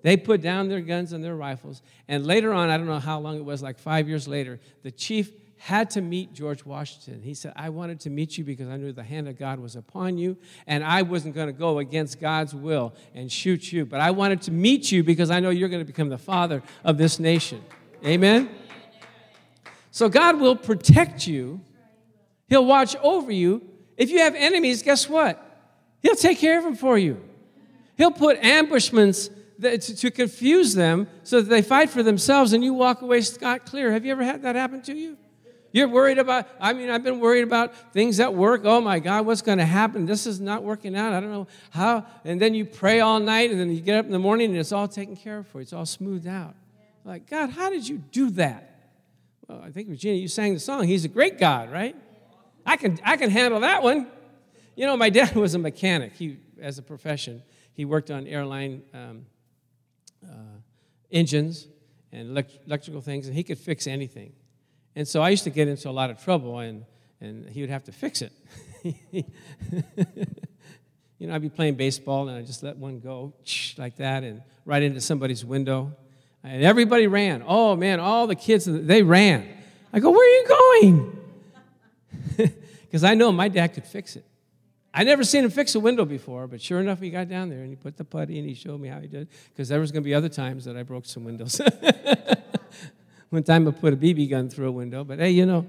They 0.02 0.16
put 0.16 0.40
down 0.40 0.68
their 0.68 0.80
guns 0.80 1.12
and 1.12 1.22
their 1.22 1.36
rifles. 1.36 1.82
And 2.08 2.26
later 2.26 2.52
on, 2.52 2.70
I 2.70 2.76
don't 2.76 2.86
know 2.86 2.98
how 2.98 3.20
long 3.20 3.36
it 3.36 3.44
was, 3.44 3.62
like 3.62 3.78
five 3.78 4.08
years 4.08 4.26
later, 4.26 4.58
the 4.82 4.90
chief 4.90 5.30
had 5.58 5.90
to 5.90 6.00
meet 6.00 6.32
George 6.32 6.64
Washington. 6.64 7.20
He 7.22 7.34
said, 7.34 7.52
I 7.54 7.68
wanted 7.68 8.00
to 8.00 8.10
meet 8.10 8.38
you 8.38 8.44
because 8.44 8.66
I 8.68 8.78
knew 8.78 8.92
the 8.92 9.02
hand 9.02 9.28
of 9.28 9.38
God 9.38 9.60
was 9.60 9.76
upon 9.76 10.16
you, 10.16 10.38
and 10.66 10.82
I 10.82 11.02
wasn't 11.02 11.34
going 11.34 11.48
to 11.48 11.52
go 11.52 11.80
against 11.80 12.18
God's 12.18 12.54
will 12.54 12.94
and 13.14 13.30
shoot 13.30 13.70
you. 13.70 13.84
But 13.84 14.00
I 14.00 14.10
wanted 14.10 14.40
to 14.42 14.52
meet 14.52 14.90
you 14.90 15.04
because 15.04 15.30
I 15.30 15.38
know 15.38 15.50
you're 15.50 15.68
going 15.68 15.82
to 15.82 15.86
become 15.86 16.08
the 16.08 16.16
father 16.16 16.62
of 16.82 16.96
this 16.96 17.18
nation. 17.18 17.62
Amen? 18.06 18.48
So 19.90 20.08
God 20.08 20.40
will 20.40 20.56
protect 20.56 21.26
you, 21.26 21.60
He'll 22.48 22.64
watch 22.64 22.96
over 22.96 23.30
you. 23.30 23.62
If 23.96 24.10
you 24.10 24.20
have 24.20 24.34
enemies, 24.34 24.82
guess 24.82 25.08
what? 25.08 25.46
He'll 26.02 26.16
take 26.16 26.38
care 26.38 26.56
of 26.56 26.64
them 26.64 26.74
for 26.74 26.96
you. 26.96 27.20
He'll 27.96 28.10
put 28.10 28.38
ambushments 28.38 29.28
to 29.60 30.10
confuse 30.10 30.74
them 30.74 31.08
so 31.22 31.40
that 31.40 31.48
they 31.48 31.62
fight 31.62 31.90
for 31.90 32.02
themselves 32.02 32.52
and 32.52 32.64
you 32.64 32.74
walk 32.74 33.02
away 33.02 33.20
scot 33.20 33.66
clear. 33.66 33.92
Have 33.92 34.04
you 34.04 34.12
ever 34.12 34.24
had 34.24 34.42
that 34.42 34.56
happen 34.56 34.82
to 34.82 34.94
you? 34.94 35.16
You're 35.72 35.88
worried 35.88 36.18
about, 36.18 36.48
I 36.60 36.72
mean, 36.72 36.90
I've 36.90 37.04
been 37.04 37.20
worried 37.20 37.44
about 37.44 37.92
things 37.92 38.18
at 38.18 38.34
work. 38.34 38.62
Oh 38.64 38.80
my 38.80 38.98
God, 38.98 39.24
what's 39.24 39.42
going 39.42 39.58
to 39.58 39.66
happen? 39.66 40.04
This 40.04 40.26
is 40.26 40.40
not 40.40 40.64
working 40.64 40.96
out. 40.96 41.12
I 41.12 41.20
don't 41.20 41.30
know 41.30 41.46
how. 41.70 42.06
And 42.24 42.40
then 42.40 42.54
you 42.54 42.64
pray 42.64 43.00
all 43.00 43.20
night 43.20 43.50
and 43.50 43.60
then 43.60 43.70
you 43.70 43.80
get 43.80 43.96
up 43.96 44.04
in 44.04 44.10
the 44.10 44.18
morning 44.18 44.50
and 44.50 44.58
it's 44.58 44.72
all 44.72 44.88
taken 44.88 45.16
care 45.16 45.38
of 45.38 45.46
for 45.46 45.58
you. 45.58 45.62
It's 45.62 45.72
all 45.72 45.86
smoothed 45.86 46.26
out. 46.26 46.54
Like, 47.04 47.30
God, 47.30 47.50
how 47.50 47.70
did 47.70 47.86
you 47.86 47.98
do 47.98 48.30
that? 48.30 48.90
Well, 49.48 49.62
I 49.64 49.70
think, 49.70 49.88
Regina, 49.88 50.16
you 50.16 50.28
sang 50.28 50.54
the 50.54 50.60
song. 50.60 50.84
He's 50.84 51.04
a 51.04 51.08
great 51.08 51.38
God, 51.38 51.70
right? 51.70 51.94
I 52.66 52.76
can, 52.76 52.98
I 53.04 53.16
can 53.16 53.30
handle 53.30 53.60
that 53.60 53.82
one. 53.82 54.08
You 54.74 54.86
know, 54.86 54.96
my 54.96 55.10
dad 55.10 55.34
was 55.36 55.54
a 55.54 55.58
mechanic. 55.58 56.14
He, 56.14 56.38
as 56.60 56.78
a 56.78 56.82
profession, 56.82 57.42
he 57.72 57.84
worked 57.84 58.10
on 58.10 58.26
airline 58.26 58.82
um, 58.92 59.26
Uh, 60.24 60.60
engines 61.10 61.66
and 62.12 62.30
elect- 62.30 62.58
electrical 62.66 63.00
things, 63.00 63.26
and 63.26 63.34
he 63.34 63.42
could 63.42 63.58
fix 63.58 63.86
anything. 63.86 64.32
And 64.96 65.06
so 65.06 65.22
I 65.22 65.30
used 65.30 65.44
to 65.44 65.50
get 65.50 65.68
into 65.68 65.88
a 65.88 65.92
lot 65.92 66.10
of 66.10 66.22
trouble, 66.22 66.58
and, 66.58 66.84
and 67.20 67.48
he 67.48 67.60
would 67.60 67.70
have 67.70 67.84
to 67.84 67.92
fix 67.92 68.22
it. 68.22 68.32
you 69.12 69.24
know, 71.20 71.34
I'd 71.34 71.42
be 71.42 71.48
playing 71.48 71.74
baseball, 71.74 72.28
and 72.28 72.36
I'd 72.36 72.46
just 72.46 72.62
let 72.62 72.76
one 72.76 73.00
go 73.00 73.34
like 73.78 73.96
that 73.96 74.24
and 74.24 74.42
right 74.64 74.82
into 74.82 75.00
somebody's 75.00 75.44
window. 75.44 75.96
And 76.42 76.62
everybody 76.62 77.06
ran. 77.06 77.44
Oh, 77.46 77.76
man, 77.76 78.00
all 78.00 78.26
the 78.26 78.34
kids, 78.34 78.64
they 78.66 79.02
ran. 79.02 79.46
I 79.92 80.00
go, 80.00 80.10
Where 80.10 80.20
are 80.20 80.40
you 80.40 80.46
going? 80.48 81.16
Because 82.90 83.04
I 83.04 83.14
know 83.14 83.30
my 83.30 83.46
dad 83.46 83.68
could 83.68 83.84
fix 83.84 84.16
it. 84.16 84.24
I 84.92 85.04
never 85.04 85.22
seen 85.22 85.44
him 85.44 85.50
fix 85.50 85.74
a 85.76 85.80
window 85.80 86.04
before, 86.04 86.48
but 86.48 86.60
sure 86.60 86.80
enough, 86.80 87.00
he 87.00 87.10
got 87.10 87.28
down 87.28 87.48
there 87.48 87.60
and 87.60 87.70
he 87.70 87.76
put 87.76 87.96
the 87.96 88.04
putty 88.04 88.38
and 88.38 88.48
he 88.48 88.54
showed 88.54 88.80
me 88.80 88.88
how 88.88 88.98
he 88.98 89.06
did. 89.06 89.28
Because 89.50 89.68
there 89.68 89.78
was 89.78 89.92
going 89.92 90.02
to 90.02 90.04
be 90.04 90.14
other 90.14 90.28
times 90.28 90.64
that 90.64 90.76
I 90.76 90.82
broke 90.82 91.06
some 91.06 91.24
windows. 91.24 91.60
One 93.30 93.44
time 93.44 93.68
I 93.68 93.70
put 93.70 93.92
a 93.92 93.96
BB 93.96 94.28
gun 94.30 94.50
through 94.50 94.68
a 94.68 94.72
window, 94.72 95.04
but 95.04 95.20
hey, 95.20 95.30
you 95.30 95.46
know. 95.46 95.66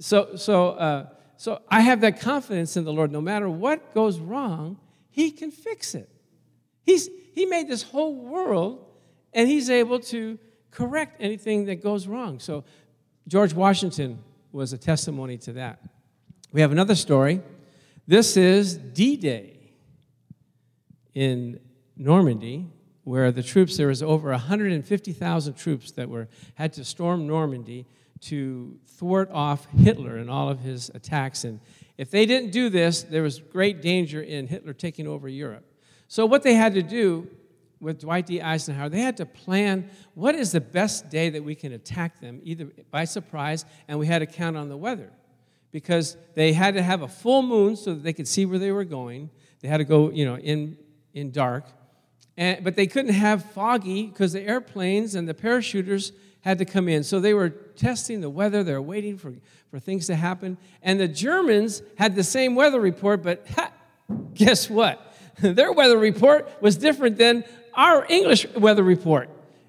So, 0.00 0.34
so, 0.34 0.70
uh, 0.70 1.06
so 1.36 1.62
I 1.68 1.80
have 1.80 2.00
that 2.00 2.20
confidence 2.20 2.76
in 2.76 2.84
the 2.84 2.92
Lord. 2.92 3.12
No 3.12 3.20
matter 3.20 3.48
what 3.48 3.94
goes 3.94 4.18
wrong, 4.18 4.78
He 5.10 5.30
can 5.30 5.52
fix 5.52 5.94
it. 5.94 6.08
He's, 6.82 7.08
he 7.34 7.46
made 7.46 7.68
this 7.68 7.82
whole 7.82 8.16
world, 8.16 8.84
and 9.32 9.48
He's 9.48 9.70
able 9.70 10.00
to 10.00 10.40
correct 10.72 11.16
anything 11.20 11.66
that 11.66 11.82
goes 11.82 12.08
wrong. 12.08 12.40
So 12.40 12.64
George 13.28 13.54
Washington 13.54 14.18
was 14.50 14.72
a 14.72 14.78
testimony 14.78 15.38
to 15.38 15.52
that. 15.52 15.80
We 16.52 16.60
have 16.62 16.72
another 16.72 16.96
story. 16.96 17.40
This 18.10 18.36
is 18.36 18.76
D 18.76 19.16
Day 19.16 19.70
in 21.14 21.60
Normandy, 21.96 22.66
where 23.04 23.30
the 23.30 23.44
troops, 23.44 23.76
there 23.76 23.86
was 23.86 24.02
over 24.02 24.30
150,000 24.30 25.54
troops 25.54 25.92
that 25.92 26.08
were, 26.08 26.26
had 26.56 26.72
to 26.72 26.84
storm 26.84 27.28
Normandy 27.28 27.86
to 28.22 28.76
thwart 28.84 29.30
off 29.30 29.66
Hitler 29.66 30.16
and 30.16 30.28
all 30.28 30.48
of 30.48 30.58
his 30.58 30.90
attacks. 30.92 31.44
And 31.44 31.60
if 31.98 32.10
they 32.10 32.26
didn't 32.26 32.50
do 32.50 32.68
this, 32.68 33.04
there 33.04 33.22
was 33.22 33.38
great 33.38 33.80
danger 33.80 34.20
in 34.20 34.48
Hitler 34.48 34.72
taking 34.72 35.06
over 35.06 35.28
Europe. 35.28 35.72
So, 36.08 36.26
what 36.26 36.42
they 36.42 36.54
had 36.54 36.74
to 36.74 36.82
do 36.82 37.28
with 37.78 38.00
Dwight 38.00 38.26
D. 38.26 38.42
Eisenhower, 38.42 38.88
they 38.88 39.02
had 39.02 39.18
to 39.18 39.26
plan 39.26 39.88
what 40.14 40.34
is 40.34 40.50
the 40.50 40.60
best 40.60 41.10
day 41.10 41.30
that 41.30 41.44
we 41.44 41.54
can 41.54 41.70
attack 41.74 42.20
them, 42.20 42.40
either 42.42 42.72
by 42.90 43.04
surprise, 43.04 43.64
and 43.86 44.00
we 44.00 44.08
had 44.08 44.18
to 44.18 44.26
count 44.26 44.56
on 44.56 44.68
the 44.68 44.76
weather. 44.76 45.12
Because 45.72 46.16
they 46.34 46.52
had 46.52 46.74
to 46.74 46.82
have 46.82 47.02
a 47.02 47.08
full 47.08 47.42
moon 47.42 47.76
so 47.76 47.94
that 47.94 48.02
they 48.02 48.12
could 48.12 48.26
see 48.26 48.44
where 48.44 48.58
they 48.58 48.72
were 48.72 48.84
going. 48.84 49.30
They 49.60 49.68
had 49.68 49.78
to 49.78 49.84
go, 49.84 50.10
you 50.10 50.24
know, 50.24 50.36
in, 50.36 50.76
in 51.14 51.30
dark. 51.30 51.64
And, 52.36 52.64
but 52.64 52.74
they 52.74 52.86
couldn't 52.86 53.14
have 53.14 53.44
foggy 53.52 54.06
because 54.06 54.32
the 54.32 54.40
airplanes 54.40 55.14
and 55.14 55.28
the 55.28 55.34
parachuters 55.34 56.12
had 56.40 56.58
to 56.58 56.64
come 56.64 56.88
in. 56.88 57.04
So 57.04 57.20
they 57.20 57.34
were 57.34 57.50
testing 57.50 58.20
the 58.20 58.30
weather, 58.30 58.62
they 58.64 58.72
were 58.72 58.82
waiting 58.82 59.18
for, 59.18 59.34
for 59.70 59.78
things 59.78 60.06
to 60.06 60.16
happen. 60.16 60.56
And 60.82 60.98
the 60.98 61.08
Germans 61.08 61.82
had 61.96 62.14
the 62.14 62.24
same 62.24 62.54
weather 62.54 62.80
report, 62.80 63.22
but 63.22 63.46
ha, 63.54 63.70
guess 64.34 64.68
what? 64.70 65.14
Their 65.40 65.72
weather 65.72 65.98
report 65.98 66.50
was 66.60 66.76
different 66.76 67.18
than 67.18 67.44
our 67.74 68.06
English 68.08 68.46
weather 68.54 68.82
report. 68.82 69.28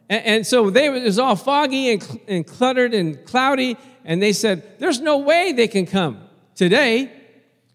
And, 0.10 0.26
and 0.26 0.48
so 0.48 0.70
they, 0.70 0.88
it 0.88 1.04
was 1.04 1.20
all 1.20 1.36
foggy 1.36 1.92
and, 1.92 2.20
and 2.28 2.48
cluttered 2.48 2.94
and 2.94 3.24
cloudy. 3.26 3.78
And 4.04 4.22
they 4.22 4.34
said, 4.34 4.80
There's 4.80 5.00
no 5.00 5.20
way 5.20 5.52
they 5.52 5.68
can 5.68 5.86
come 5.86 6.24
today. 6.56 7.12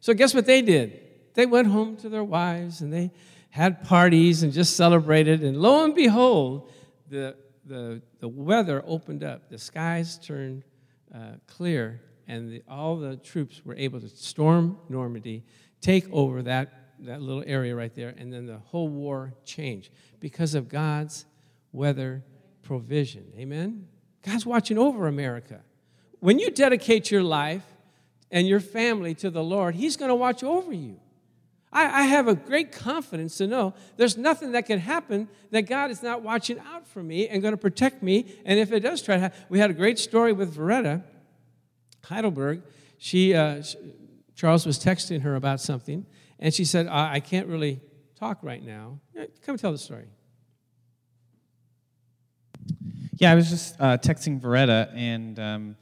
So 0.01 0.15
guess 0.15 0.35
what 0.35 0.47
they 0.47 0.63
did? 0.63 1.01
They 1.35 1.47
went 1.47 1.69
home 1.69 1.97
to 1.99 2.09
their 2.09 2.25
wives 2.25 2.81
and 2.81 2.93
they 2.93 3.11
had 3.51 3.83
parties 3.85 4.43
and 4.43 4.53
just 4.53 4.77
celebrated. 4.77 5.43
And 5.43 5.57
lo 5.57 5.85
and 5.85 5.95
behold, 5.95 6.71
the, 7.09 7.37
the, 7.65 8.03
the 8.21 8.29
weather 8.29 8.83
opened 8.87 9.25
up. 9.25 9.49
The 9.49 9.59
skies 9.59 10.19
turned 10.19 10.65
uh, 11.15 11.33
clear, 11.47 12.01
and 12.29 12.53
the, 12.53 12.63
all 12.69 12.97
the 12.97 13.17
troops 13.17 13.63
were 13.65 13.75
able 13.77 14.01
to 14.01 14.09
storm 14.09 14.79
Normandy, 14.89 15.45
take 15.81 16.11
over 16.13 16.43
that, 16.43 16.93
that 17.01 17.23
little 17.23 17.45
area 17.47 17.75
right 17.75 17.95
there, 17.95 18.15
and 18.19 18.33
then 18.33 18.47
the 18.47 18.59
whole 18.59 18.89
war 18.89 19.33
changed 19.45 19.91
because 20.21 20.55
of 20.55 20.69
God's 20.69 21.25
weather 21.73 22.23
provision. 22.63 23.33
Amen? 23.39 23.87
God's 24.23 24.45
watching 24.45 24.79
over 24.79 25.07
America. 25.07 25.63
When 26.21 26.39
you 26.39 26.51
dedicate 26.51 27.11
your 27.11 27.23
life 27.23 27.65
and 28.31 28.47
your 28.47 28.61
family 28.61 29.15
to 29.17 29.31
the 29.31 29.43
Lord, 29.43 29.75
He's 29.75 29.97
going 29.97 30.09
to 30.09 30.15
watch 30.15 30.43
over 30.43 30.73
you. 30.73 31.01
I, 31.73 31.85
I 31.85 32.03
have 32.05 32.27
a 32.27 32.35
great 32.35 32.73
confidence 32.73 33.37
to 33.39 33.47
know 33.47 33.75
there's 33.97 34.17
nothing 34.17 34.53
that 34.53 34.67
can 34.67 34.79
happen 34.79 35.29
that 35.51 35.63
God 35.63 35.91
is 35.91 36.03
not 36.03 36.23
watching 36.23 36.59
out 36.59 36.87
for 36.87 37.03
me 37.03 37.29
and 37.29 37.43
going 37.43 37.53
to 37.53 37.59
protect 37.59 38.03
me. 38.03 38.35
And 38.45 38.59
if 38.59 38.73
it 38.73 38.81
does 38.81 39.03
try 39.03 39.17
to 39.17 39.21
happen, 39.21 39.39
we 39.49 39.59
had 39.59 39.71
a 39.71 39.75
great 39.75 39.99
story 39.99 40.33
with 40.33 40.57
Veretta 40.57 41.03
Heidelberg. 42.05 42.63
She, 42.99 43.35
uh, 43.35 43.63
Charles 44.35 44.65
was 44.65 44.79
texting 44.79 45.23
her 45.23 45.35
about 45.35 45.61
something, 45.61 46.07
and 46.39 46.55
she 46.55 46.65
said, 46.65 46.87
I, 46.87 47.15
I 47.15 47.21
can't 47.21 47.47
really 47.47 47.81
talk 48.19 48.39
right 48.43 48.63
now. 48.63 49.01
Come 49.43 49.59
tell 49.59 49.73
the 49.73 49.79
story. 49.79 50.07
Yeah, 53.19 53.33
I 53.33 53.35
was 53.35 53.51
just 53.51 53.81
uh, 53.81 53.99
texting 53.99 54.41
Veretta, 54.41 54.95
and 54.95 55.39
um, 55.39 55.77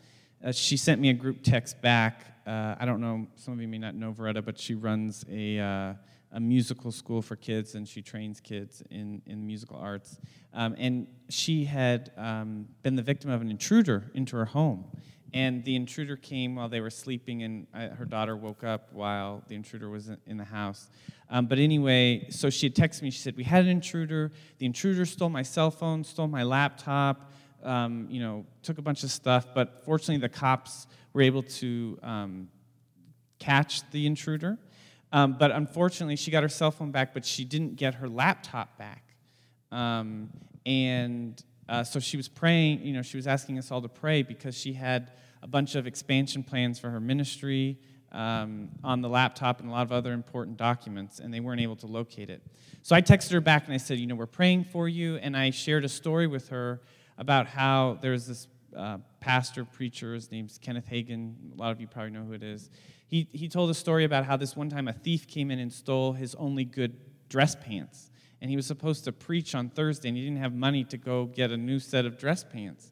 uh, 0.44 0.52
she 0.52 0.76
sent 0.76 1.00
me 1.00 1.10
a 1.10 1.14
group 1.14 1.42
text 1.42 1.80
back 1.80 2.34
uh, 2.46 2.74
I 2.78 2.84
don't 2.84 3.00
know, 3.00 3.26
some 3.36 3.54
of 3.54 3.60
you 3.60 3.68
may 3.68 3.78
not 3.78 3.94
know 3.94 4.12
Veretta, 4.12 4.44
but 4.44 4.58
she 4.58 4.74
runs 4.74 5.24
a, 5.30 5.58
uh, 5.58 5.94
a 6.32 6.40
musical 6.40 6.92
school 6.92 7.22
for 7.22 7.36
kids 7.36 7.74
and 7.74 7.88
she 7.88 8.02
trains 8.02 8.40
kids 8.40 8.82
in, 8.90 9.22
in 9.26 9.46
musical 9.46 9.78
arts. 9.78 10.18
Um, 10.52 10.74
and 10.78 11.06
she 11.30 11.64
had 11.64 12.12
um, 12.16 12.68
been 12.82 12.96
the 12.96 13.02
victim 13.02 13.30
of 13.30 13.40
an 13.40 13.50
intruder 13.50 14.10
into 14.14 14.36
her 14.36 14.44
home. 14.44 14.84
And 15.32 15.64
the 15.64 15.74
intruder 15.74 16.16
came 16.16 16.54
while 16.54 16.68
they 16.68 16.80
were 16.80 16.90
sleeping, 16.90 17.42
and 17.42 17.66
I, 17.74 17.86
her 17.86 18.04
daughter 18.04 18.36
woke 18.36 18.62
up 18.62 18.92
while 18.92 19.42
the 19.48 19.56
intruder 19.56 19.90
was 19.90 20.08
in 20.26 20.36
the 20.36 20.44
house. 20.44 20.88
Um, 21.28 21.46
but 21.46 21.58
anyway, 21.58 22.28
so 22.30 22.50
she 22.50 22.66
had 22.66 22.76
texted 22.76 23.02
me. 23.02 23.10
She 23.10 23.18
said, 23.18 23.36
We 23.36 23.42
had 23.42 23.64
an 23.64 23.70
intruder. 23.70 24.30
The 24.58 24.66
intruder 24.66 25.04
stole 25.04 25.30
my 25.30 25.42
cell 25.42 25.72
phone, 25.72 26.04
stole 26.04 26.28
my 26.28 26.44
laptop, 26.44 27.32
um, 27.64 28.06
you 28.10 28.20
know, 28.20 28.46
took 28.62 28.78
a 28.78 28.82
bunch 28.82 29.02
of 29.02 29.10
stuff. 29.10 29.46
But 29.54 29.84
fortunately, 29.84 30.18
the 30.18 30.28
cops 30.28 30.86
were 31.12 31.22
able 31.22 31.42
to 31.42 31.98
um, 32.02 32.48
catch 33.38 33.88
the 33.90 34.06
intruder. 34.06 34.58
Um, 35.12 35.36
but 35.38 35.50
unfortunately, 35.50 36.16
she 36.16 36.30
got 36.30 36.42
her 36.42 36.48
cell 36.48 36.70
phone 36.70 36.90
back, 36.90 37.14
but 37.14 37.24
she 37.24 37.44
didn't 37.44 37.76
get 37.76 37.94
her 37.94 38.08
laptop 38.08 38.76
back. 38.78 39.14
Um, 39.70 40.30
and 40.66 41.42
uh, 41.68 41.84
so 41.84 42.00
she 42.00 42.16
was 42.16 42.28
praying, 42.28 42.82
you 42.82 42.92
know, 42.92 43.02
she 43.02 43.16
was 43.16 43.26
asking 43.26 43.58
us 43.58 43.70
all 43.70 43.82
to 43.82 43.88
pray 43.88 44.22
because 44.22 44.56
she 44.56 44.72
had 44.72 45.12
a 45.42 45.46
bunch 45.46 45.74
of 45.74 45.86
expansion 45.86 46.42
plans 46.42 46.78
for 46.78 46.90
her 46.90 47.00
ministry. 47.00 47.78
um, 48.14 48.68
on 48.84 49.00
the 49.00 49.08
laptop 49.08 49.60
and 49.60 49.68
a 49.68 49.72
lot 49.72 49.82
of 49.82 49.92
other 49.92 50.12
important 50.12 50.56
documents, 50.56 51.18
and 51.18 51.34
they 51.34 51.40
weren't 51.40 51.60
able 51.60 51.76
to 51.76 51.86
locate 51.86 52.30
it. 52.30 52.42
So 52.82 52.94
I 52.94 53.02
texted 53.02 53.32
her 53.32 53.40
back 53.40 53.64
and 53.64 53.74
I 53.74 53.76
said, 53.76 53.98
You 53.98 54.06
know, 54.06 54.14
we're 54.14 54.26
praying 54.26 54.64
for 54.64 54.88
you. 54.88 55.16
And 55.16 55.36
I 55.36 55.50
shared 55.50 55.84
a 55.84 55.88
story 55.88 56.26
with 56.26 56.48
her 56.48 56.80
about 57.18 57.46
how 57.46 57.98
there's 58.00 58.26
this 58.26 58.48
uh, 58.76 58.98
pastor, 59.20 59.64
preacher, 59.64 60.14
his 60.14 60.30
name's 60.30 60.58
Kenneth 60.58 60.88
Hagin. 60.90 61.34
A 61.54 61.56
lot 61.56 61.70
of 61.70 61.80
you 61.80 61.86
probably 61.86 62.10
know 62.10 62.24
who 62.24 62.32
it 62.32 62.42
is. 62.42 62.70
He, 63.06 63.28
he 63.32 63.48
told 63.48 63.70
a 63.70 63.74
story 63.74 64.04
about 64.04 64.24
how 64.24 64.36
this 64.36 64.56
one 64.56 64.68
time 64.68 64.88
a 64.88 64.92
thief 64.92 65.26
came 65.26 65.50
in 65.50 65.58
and 65.58 65.72
stole 65.72 66.12
his 66.12 66.34
only 66.34 66.64
good 66.64 66.96
dress 67.28 67.54
pants. 67.54 68.10
And 68.40 68.50
he 68.50 68.56
was 68.56 68.66
supposed 68.66 69.04
to 69.04 69.12
preach 69.12 69.54
on 69.54 69.70
Thursday, 69.70 70.08
and 70.08 70.18
he 70.18 70.24
didn't 70.24 70.40
have 70.40 70.52
money 70.52 70.84
to 70.84 70.96
go 70.98 71.26
get 71.26 71.50
a 71.50 71.56
new 71.56 71.78
set 71.78 72.04
of 72.04 72.18
dress 72.18 72.44
pants. 72.44 72.90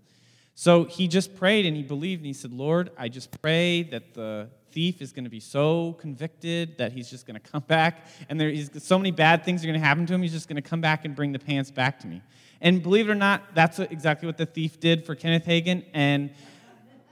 So 0.54 0.84
he 0.84 1.08
just 1.08 1.34
prayed 1.34 1.66
and 1.66 1.76
he 1.76 1.82
believed, 1.82 2.20
and 2.20 2.26
he 2.26 2.32
said, 2.32 2.52
Lord, 2.52 2.90
I 2.96 3.08
just 3.08 3.42
pray 3.42 3.82
that 3.84 4.14
the 4.14 4.50
thief 4.72 5.02
is 5.02 5.12
going 5.12 5.24
to 5.24 5.30
be 5.30 5.40
so 5.40 5.96
convicted 6.00 6.78
that 6.78 6.92
he's 6.92 7.08
just 7.10 7.26
going 7.26 7.38
to 7.38 7.50
come 7.50 7.62
back, 7.66 8.06
and 8.28 8.40
there, 8.40 8.54
so 8.78 8.98
many 8.98 9.10
bad 9.10 9.44
things 9.44 9.62
are 9.62 9.66
going 9.66 9.80
to 9.80 9.86
happen 9.86 10.06
to 10.06 10.14
him, 10.14 10.22
he's 10.22 10.32
just 10.32 10.48
going 10.48 10.60
to 10.60 10.68
come 10.68 10.80
back 10.80 11.04
and 11.04 11.14
bring 11.14 11.32
the 11.32 11.38
pants 11.38 11.70
back 11.70 12.00
to 12.00 12.06
me. 12.06 12.22
And 12.60 12.82
believe 12.82 13.08
it 13.08 13.12
or 13.12 13.16
not, 13.16 13.54
that's 13.54 13.78
exactly 13.78 14.26
what 14.26 14.38
the 14.38 14.46
thief 14.46 14.80
did 14.80 15.04
for 15.04 15.14
Kenneth 15.14 15.44
Hagin. 15.44 15.84
And, 15.92 16.30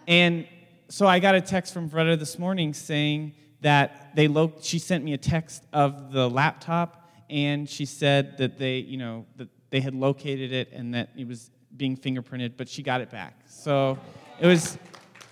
and 0.06 0.46
so 0.88 1.06
I 1.06 1.18
got 1.18 1.34
a 1.34 1.40
text 1.40 1.74
from 1.74 1.90
Freda 1.90 2.18
this 2.18 2.38
morning 2.38 2.72
saying 2.72 3.34
that 3.60 4.14
they 4.16 4.28
lo- 4.28 4.54
she 4.60 4.78
sent 4.78 5.04
me 5.04 5.12
a 5.12 5.18
text 5.18 5.64
of 5.72 6.12
the 6.12 6.28
laptop, 6.28 7.10
and 7.28 7.68
she 7.68 7.84
said 7.84 8.38
that 8.38 8.58
they, 8.58 8.78
you 8.78 8.96
know, 8.96 9.26
that 9.36 9.48
they 9.70 9.80
had 9.80 9.94
located 9.94 10.52
it 10.52 10.72
and 10.72 10.94
that 10.94 11.10
it 11.16 11.28
was 11.28 11.50
being 11.76 11.96
fingerprinted, 11.96 12.54
but 12.56 12.68
she 12.68 12.82
got 12.82 13.00
it 13.00 13.10
back. 13.10 13.34
So 13.48 13.98
it 14.40 14.46
was, 14.46 14.78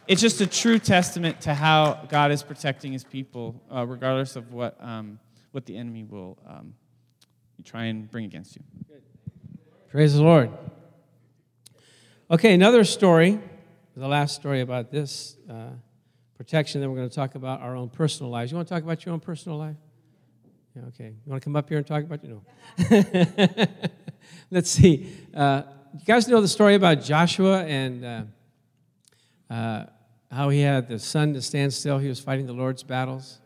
it's 0.08 0.22
just 0.22 0.40
a 0.40 0.46
true 0.46 0.78
testament 0.78 1.42
to 1.42 1.54
how 1.54 2.06
God 2.08 2.32
is 2.32 2.42
protecting 2.42 2.92
His 2.92 3.04
people, 3.04 3.54
uh, 3.70 3.86
regardless 3.86 4.36
of 4.36 4.52
what 4.52 4.76
um, 4.80 5.18
what 5.52 5.66
the 5.66 5.76
enemy 5.76 6.04
will 6.04 6.38
um, 6.48 6.74
try 7.62 7.84
and 7.84 8.10
bring 8.10 8.24
against 8.24 8.56
you. 8.56 8.62
Praise 9.90 10.14
the 10.14 10.22
Lord. 10.22 10.50
Okay, 12.30 12.54
another 12.54 12.84
story, 12.84 13.38
the 13.96 14.08
last 14.08 14.34
story 14.34 14.62
about 14.62 14.90
this 14.90 15.36
uh, 15.48 15.70
protection. 16.36 16.80
Then 16.80 16.90
we're 16.90 16.96
going 16.96 17.08
to 17.08 17.14
talk 17.14 17.34
about 17.34 17.60
our 17.60 17.76
own 17.76 17.90
personal 17.90 18.30
lives. 18.30 18.50
You 18.50 18.56
want 18.56 18.68
to 18.68 18.74
talk 18.74 18.82
about 18.82 19.04
your 19.04 19.12
own 19.12 19.20
personal 19.20 19.58
life? 19.58 19.76
Yeah, 20.74 20.82
okay. 20.88 21.14
You 21.24 21.30
want 21.30 21.42
to 21.42 21.44
come 21.44 21.56
up 21.56 21.68
here 21.68 21.78
and 21.78 21.86
talk 21.86 22.04
about 22.04 22.24
you? 22.24 22.42
No. 22.90 23.66
Let's 24.50 24.70
see. 24.70 25.12
Uh, 25.34 25.62
you 25.94 26.04
guys 26.06 26.28
know 26.28 26.40
the 26.40 26.48
story 26.48 26.74
about 26.74 27.02
Joshua 27.02 27.64
and 27.64 28.04
uh, 28.04 28.22
uh, 29.52 29.86
how 30.30 30.48
he 30.50 30.60
had 30.60 30.88
the 30.88 30.98
sun 30.98 31.32
to 31.34 31.42
stand 31.42 31.72
still. 31.72 31.98
He 31.98 32.08
was 32.08 32.20
fighting 32.20 32.46
the 32.46 32.52
Lord's 32.52 32.82
battles. 32.82 33.38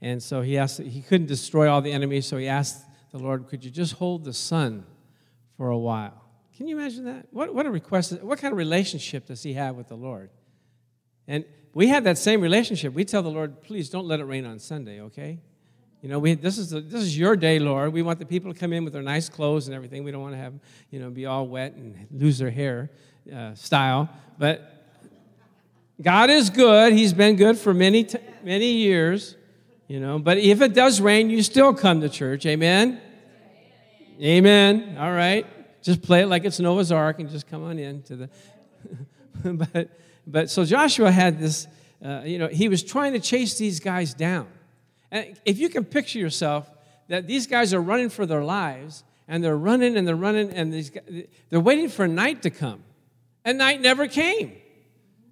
And 0.00 0.22
so 0.22 0.42
he 0.42 0.58
asked, 0.58 0.80
he 0.80 1.02
couldn't 1.02 1.26
destroy 1.26 1.68
all 1.68 1.80
the 1.80 1.92
enemies, 1.92 2.26
so 2.26 2.36
he 2.36 2.46
asked 2.46 2.84
the 3.10 3.18
Lord, 3.18 3.48
could 3.48 3.64
you 3.64 3.70
just 3.70 3.94
hold 3.94 4.24
the 4.24 4.32
sun 4.32 4.84
for 5.56 5.68
a 5.70 5.78
while? 5.78 6.24
Can 6.56 6.68
you 6.68 6.78
imagine 6.78 7.04
that? 7.04 7.26
What, 7.30 7.54
what 7.54 7.66
a 7.66 7.70
request. 7.70 8.12
What 8.22 8.38
kind 8.38 8.52
of 8.52 8.58
relationship 8.58 9.26
does 9.26 9.42
he 9.42 9.54
have 9.54 9.76
with 9.76 9.88
the 9.88 9.96
Lord? 9.96 10.30
And 11.26 11.44
we 11.72 11.88
have 11.88 12.04
that 12.04 12.18
same 12.18 12.40
relationship. 12.40 12.92
We 12.92 13.04
tell 13.04 13.22
the 13.22 13.30
Lord, 13.30 13.62
please 13.62 13.88
don't 13.88 14.06
let 14.06 14.20
it 14.20 14.24
rain 14.24 14.44
on 14.44 14.58
Sunday, 14.58 15.00
okay? 15.00 15.40
You 16.02 16.10
know, 16.10 16.18
we, 16.18 16.34
this, 16.34 16.58
is 16.58 16.70
the, 16.70 16.80
this 16.80 17.00
is 17.00 17.18
your 17.18 17.34
day, 17.34 17.58
Lord. 17.58 17.92
We 17.92 18.02
want 18.02 18.18
the 18.18 18.26
people 18.26 18.52
to 18.52 18.58
come 18.58 18.72
in 18.72 18.84
with 18.84 18.92
their 18.92 19.02
nice 19.02 19.28
clothes 19.28 19.68
and 19.68 19.74
everything. 19.74 20.04
We 20.04 20.10
don't 20.10 20.20
want 20.20 20.34
to 20.34 20.38
have 20.38 20.52
them, 20.52 20.60
you 20.90 21.00
know, 21.00 21.08
be 21.08 21.24
all 21.24 21.48
wet 21.48 21.72
and 21.74 22.06
lose 22.10 22.36
their 22.36 22.50
hair 22.50 22.90
uh, 23.34 23.54
style. 23.54 24.10
But 24.38 24.73
God 26.02 26.28
is 26.30 26.50
good. 26.50 26.92
He's 26.92 27.12
been 27.12 27.36
good 27.36 27.56
for 27.56 27.72
many, 27.72 28.04
t- 28.04 28.18
many 28.42 28.72
years, 28.72 29.36
you 29.86 30.00
know. 30.00 30.18
But 30.18 30.38
if 30.38 30.60
it 30.60 30.74
does 30.74 31.00
rain, 31.00 31.30
you 31.30 31.42
still 31.42 31.72
come 31.72 32.00
to 32.00 32.08
church. 32.08 32.46
Amen? 32.46 33.00
Amen. 34.20 34.96
All 34.98 35.12
right. 35.12 35.46
Just 35.82 36.02
play 36.02 36.22
it 36.22 36.26
like 36.26 36.44
it's 36.44 36.58
Noah's 36.58 36.90
Ark 36.90 37.20
and 37.20 37.30
just 37.30 37.46
come 37.46 37.62
on 37.62 37.78
in 37.78 38.02
to 38.04 38.16
the. 38.16 38.30
but, 39.44 39.90
but 40.26 40.50
so 40.50 40.64
Joshua 40.64 41.12
had 41.12 41.38
this, 41.38 41.68
uh, 42.04 42.22
you 42.24 42.38
know, 42.38 42.48
he 42.48 42.68
was 42.68 42.82
trying 42.82 43.12
to 43.12 43.20
chase 43.20 43.56
these 43.58 43.78
guys 43.78 44.14
down. 44.14 44.48
And 45.12 45.38
if 45.44 45.58
you 45.58 45.68
can 45.68 45.84
picture 45.84 46.18
yourself 46.18 46.68
that 47.08 47.26
these 47.26 47.46
guys 47.46 47.72
are 47.72 47.80
running 47.80 48.08
for 48.08 48.26
their 48.26 48.42
lives 48.42 49.04
and 49.28 49.44
they're 49.44 49.56
running 49.56 49.96
and 49.96 50.08
they're 50.08 50.16
running 50.16 50.50
and 50.50 50.72
these 50.72 50.90
guys, 50.90 51.24
they're 51.50 51.60
waiting 51.60 51.88
for 51.88 52.08
night 52.08 52.42
to 52.42 52.50
come. 52.50 52.82
And 53.44 53.58
night 53.58 53.80
never 53.80 54.08
came. 54.08 54.56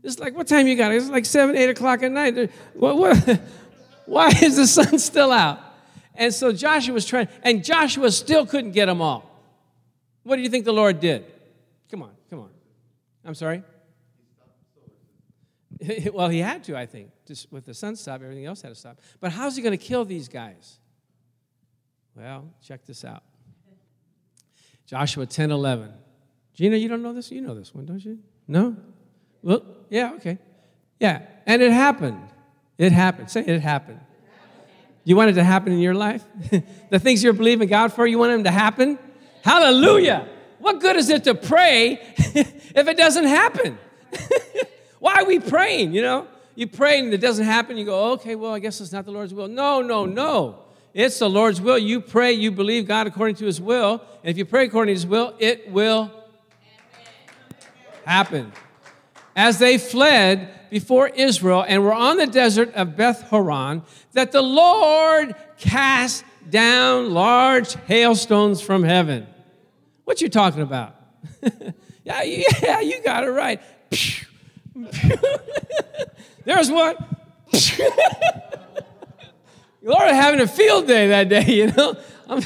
It's 0.02 0.18
like, 0.18 0.34
what 0.34 0.48
time 0.48 0.66
you 0.66 0.76
got? 0.76 0.92
It's 0.92 1.08
like 1.08 1.24
7, 1.24 1.56
8 1.56 1.70
o'clock 1.70 2.02
at 2.02 2.10
night. 2.10 2.50
What, 2.74 2.96
what, 2.96 3.40
why 4.06 4.28
is 4.28 4.56
the 4.56 4.66
sun 4.66 4.98
still 4.98 5.30
out? 5.30 5.60
And 6.14 6.34
so 6.34 6.52
Joshua 6.52 6.92
was 6.92 7.06
trying, 7.06 7.28
and 7.42 7.64
Joshua 7.64 8.10
still 8.10 8.44
couldn't 8.44 8.72
get 8.72 8.86
them 8.86 9.00
all. 9.00 9.28
What 10.24 10.36
do 10.36 10.42
you 10.42 10.48
think 10.48 10.64
the 10.64 10.72
Lord 10.72 11.00
did? 11.00 11.24
Come 11.90 12.02
on, 12.02 12.10
come 12.28 12.40
on. 12.40 12.50
I'm 13.24 13.34
sorry? 13.34 13.62
well, 16.12 16.28
he 16.28 16.40
had 16.40 16.64
to, 16.64 16.76
I 16.76 16.86
think. 16.86 17.10
Just 17.26 17.50
with 17.52 17.64
the 17.64 17.74
sun 17.74 17.96
stop, 17.96 18.22
everything 18.22 18.46
else 18.46 18.62
had 18.62 18.68
to 18.68 18.74
stop. 18.74 19.00
But 19.20 19.32
how's 19.32 19.56
he 19.56 19.62
going 19.62 19.76
to 19.76 19.84
kill 19.84 20.04
these 20.04 20.28
guys? 20.28 20.78
Well, 22.14 22.44
check 22.62 22.84
this 22.84 23.04
out. 23.04 23.22
Joshua 24.86 25.26
10 25.26 25.50
11. 25.50 25.92
Gina, 26.54 26.76
you 26.76 26.88
don't 26.88 27.02
know 27.02 27.14
this? 27.14 27.30
You 27.30 27.40
know 27.40 27.54
this 27.54 27.74
one, 27.74 27.86
don't 27.86 28.04
you? 28.04 28.18
No? 28.46 28.76
Well, 29.42 29.62
yeah, 29.90 30.12
okay. 30.14 30.38
Yeah, 31.00 31.22
and 31.46 31.62
it 31.62 31.72
happened. 31.72 32.28
It 32.78 32.92
happened. 32.92 33.30
Say 33.30 33.44
it 33.44 33.60
happened. 33.60 34.00
You 35.04 35.16
want 35.16 35.30
it 35.30 35.34
to 35.34 35.44
happen 35.44 35.72
in 35.72 35.80
your 35.80 35.94
life? 35.94 36.24
the 36.90 36.98
things 36.98 37.22
you're 37.24 37.32
believing 37.32 37.68
God 37.68 37.92
for, 37.92 38.06
you 38.06 38.18
want 38.18 38.32
them 38.32 38.44
to 38.44 38.50
happen? 38.50 38.98
Hallelujah. 39.42 40.28
What 40.60 40.80
good 40.80 40.96
is 40.96 41.10
it 41.10 41.24
to 41.24 41.34
pray 41.34 42.00
if 42.16 42.88
it 42.88 42.96
doesn't 42.96 43.26
happen? 43.26 43.78
Why 45.00 45.14
are 45.16 45.24
we 45.24 45.40
praying? 45.40 45.92
You 45.92 46.02
know, 46.02 46.28
you 46.54 46.68
pray 46.68 47.00
and 47.00 47.12
it 47.12 47.20
doesn't 47.20 47.44
happen. 47.44 47.76
You 47.76 47.84
go, 47.84 48.12
okay, 48.12 48.36
well, 48.36 48.52
I 48.52 48.60
guess 48.60 48.80
it's 48.80 48.92
not 48.92 49.04
the 49.04 49.10
Lord's 49.10 49.34
will. 49.34 49.48
No, 49.48 49.82
no, 49.82 50.06
no. 50.06 50.60
It's 50.94 51.18
the 51.18 51.28
Lord's 51.28 51.60
will. 51.60 51.78
You 51.78 52.00
pray, 52.00 52.32
you 52.32 52.52
believe 52.52 52.86
God 52.86 53.08
according 53.08 53.36
to 53.36 53.46
His 53.46 53.60
will. 53.60 54.02
And 54.22 54.30
if 54.30 54.38
you 54.38 54.44
pray 54.44 54.66
according 54.66 54.94
to 54.94 55.00
His 55.00 55.06
will, 55.06 55.34
it 55.40 55.70
will 55.72 56.12
happen 58.04 58.52
as 59.34 59.58
they 59.58 59.78
fled 59.78 60.48
before 60.70 61.08
Israel 61.08 61.64
and 61.66 61.82
were 61.82 61.92
on 61.92 62.16
the 62.16 62.26
desert 62.26 62.72
of 62.74 62.96
Beth 62.96 63.22
Horon, 63.28 63.82
that 64.12 64.32
the 64.32 64.42
Lord 64.42 65.34
cast 65.58 66.24
down 66.48 67.12
large 67.12 67.74
hailstones 67.86 68.60
from 68.60 68.82
heaven. 68.82 69.26
What 70.04 70.20
you 70.20 70.28
talking 70.28 70.62
about? 70.62 70.96
yeah, 72.04 72.22
yeah, 72.22 72.80
you 72.80 73.02
got 73.02 73.24
it 73.24 73.30
right. 73.30 73.60
There's 76.44 76.70
one. 76.70 76.96
Lord 79.82 80.10
having 80.10 80.40
a 80.40 80.46
field 80.46 80.86
day 80.86 81.08
that 81.08 81.28
day, 81.28 81.44
you 81.46 81.66
know. 81.72 81.96
I'm, 82.28 82.42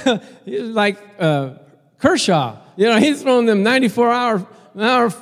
like 0.74 0.98
uh, 1.18 1.50
Kershaw, 1.98 2.56
you 2.76 2.86
know. 2.86 2.98
He's 2.98 3.22
throwing 3.22 3.46
them 3.46 3.62
94 3.62 4.10
hour, 4.10 4.46
hour 4.78 5.12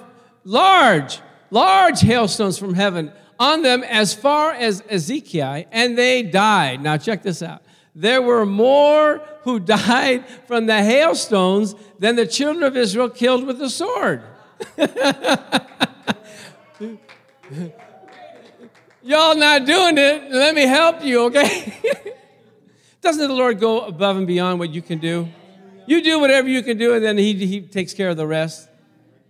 large 0.44 1.20
large 1.54 2.00
hailstones 2.00 2.58
from 2.58 2.74
heaven 2.74 3.12
on 3.38 3.62
them 3.62 3.84
as 3.84 4.12
far 4.12 4.52
as 4.52 4.82
Azekah, 4.82 5.66
and 5.70 5.96
they 5.96 6.22
died. 6.22 6.82
Now, 6.82 6.96
check 6.96 7.22
this 7.22 7.42
out. 7.42 7.62
There 7.94 8.20
were 8.20 8.44
more 8.44 9.22
who 9.42 9.60
died 9.78 10.26
from 10.46 10.66
the 10.66 10.82
hailstones 10.82 11.76
than 11.98 12.16
the 12.16 12.26
children 12.26 12.64
of 12.64 12.76
Israel 12.76 13.08
killed 13.08 13.46
with 13.46 13.58
the 13.58 13.70
sword. 13.70 14.22
Y'all 19.02 19.36
not 19.36 19.66
doing 19.66 19.98
it. 19.98 20.32
Let 20.32 20.54
me 20.54 20.62
help 20.62 21.04
you, 21.04 21.24
okay? 21.24 21.74
Doesn't 23.02 23.28
the 23.28 23.34
Lord 23.34 23.60
go 23.60 23.82
above 23.82 24.16
and 24.16 24.26
beyond 24.26 24.58
what 24.58 24.70
you 24.70 24.82
can 24.82 24.98
do? 24.98 25.28
You 25.86 26.02
do 26.02 26.18
whatever 26.18 26.48
you 26.48 26.62
can 26.62 26.78
do, 26.78 26.94
and 26.94 27.04
then 27.04 27.18
He, 27.18 27.34
he 27.46 27.60
takes 27.60 27.92
care 27.92 28.08
of 28.08 28.16
the 28.16 28.26
rest. 28.26 28.68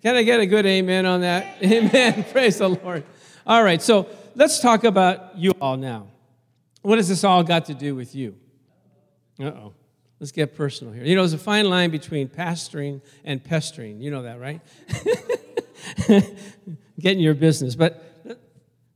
Can 0.04 0.16
I 0.16 0.22
get 0.22 0.38
a 0.38 0.44
good 0.44 0.66
amen 0.66 1.06
on 1.06 1.22
that? 1.22 1.56
Amen. 1.62 2.26
Praise 2.32 2.58
the 2.58 2.68
Lord. 2.68 3.04
All 3.46 3.64
right, 3.64 3.80
so 3.80 4.06
let's 4.34 4.60
talk 4.60 4.84
about 4.84 5.38
you 5.38 5.52
all 5.62 5.78
now. 5.78 6.08
What 6.82 6.98
has 6.98 7.08
this 7.08 7.24
all 7.24 7.42
got 7.42 7.64
to 7.66 7.74
do 7.74 7.94
with 7.94 8.14
you? 8.14 8.36
Uh 9.40 9.44
oh. 9.44 9.72
Let's 10.20 10.30
get 10.30 10.54
personal 10.54 10.92
here. 10.92 11.04
You 11.04 11.14
know, 11.14 11.22
there's 11.22 11.32
a 11.32 11.38
fine 11.38 11.70
line 11.70 11.90
between 11.90 12.28
pastoring 12.28 13.00
and 13.24 13.42
pestering. 13.42 14.00
You 14.00 14.10
know 14.10 14.22
that, 14.22 14.38
right? 14.38 14.60
Getting 17.00 17.20
your 17.20 17.34
business. 17.34 17.74
But 17.74 18.04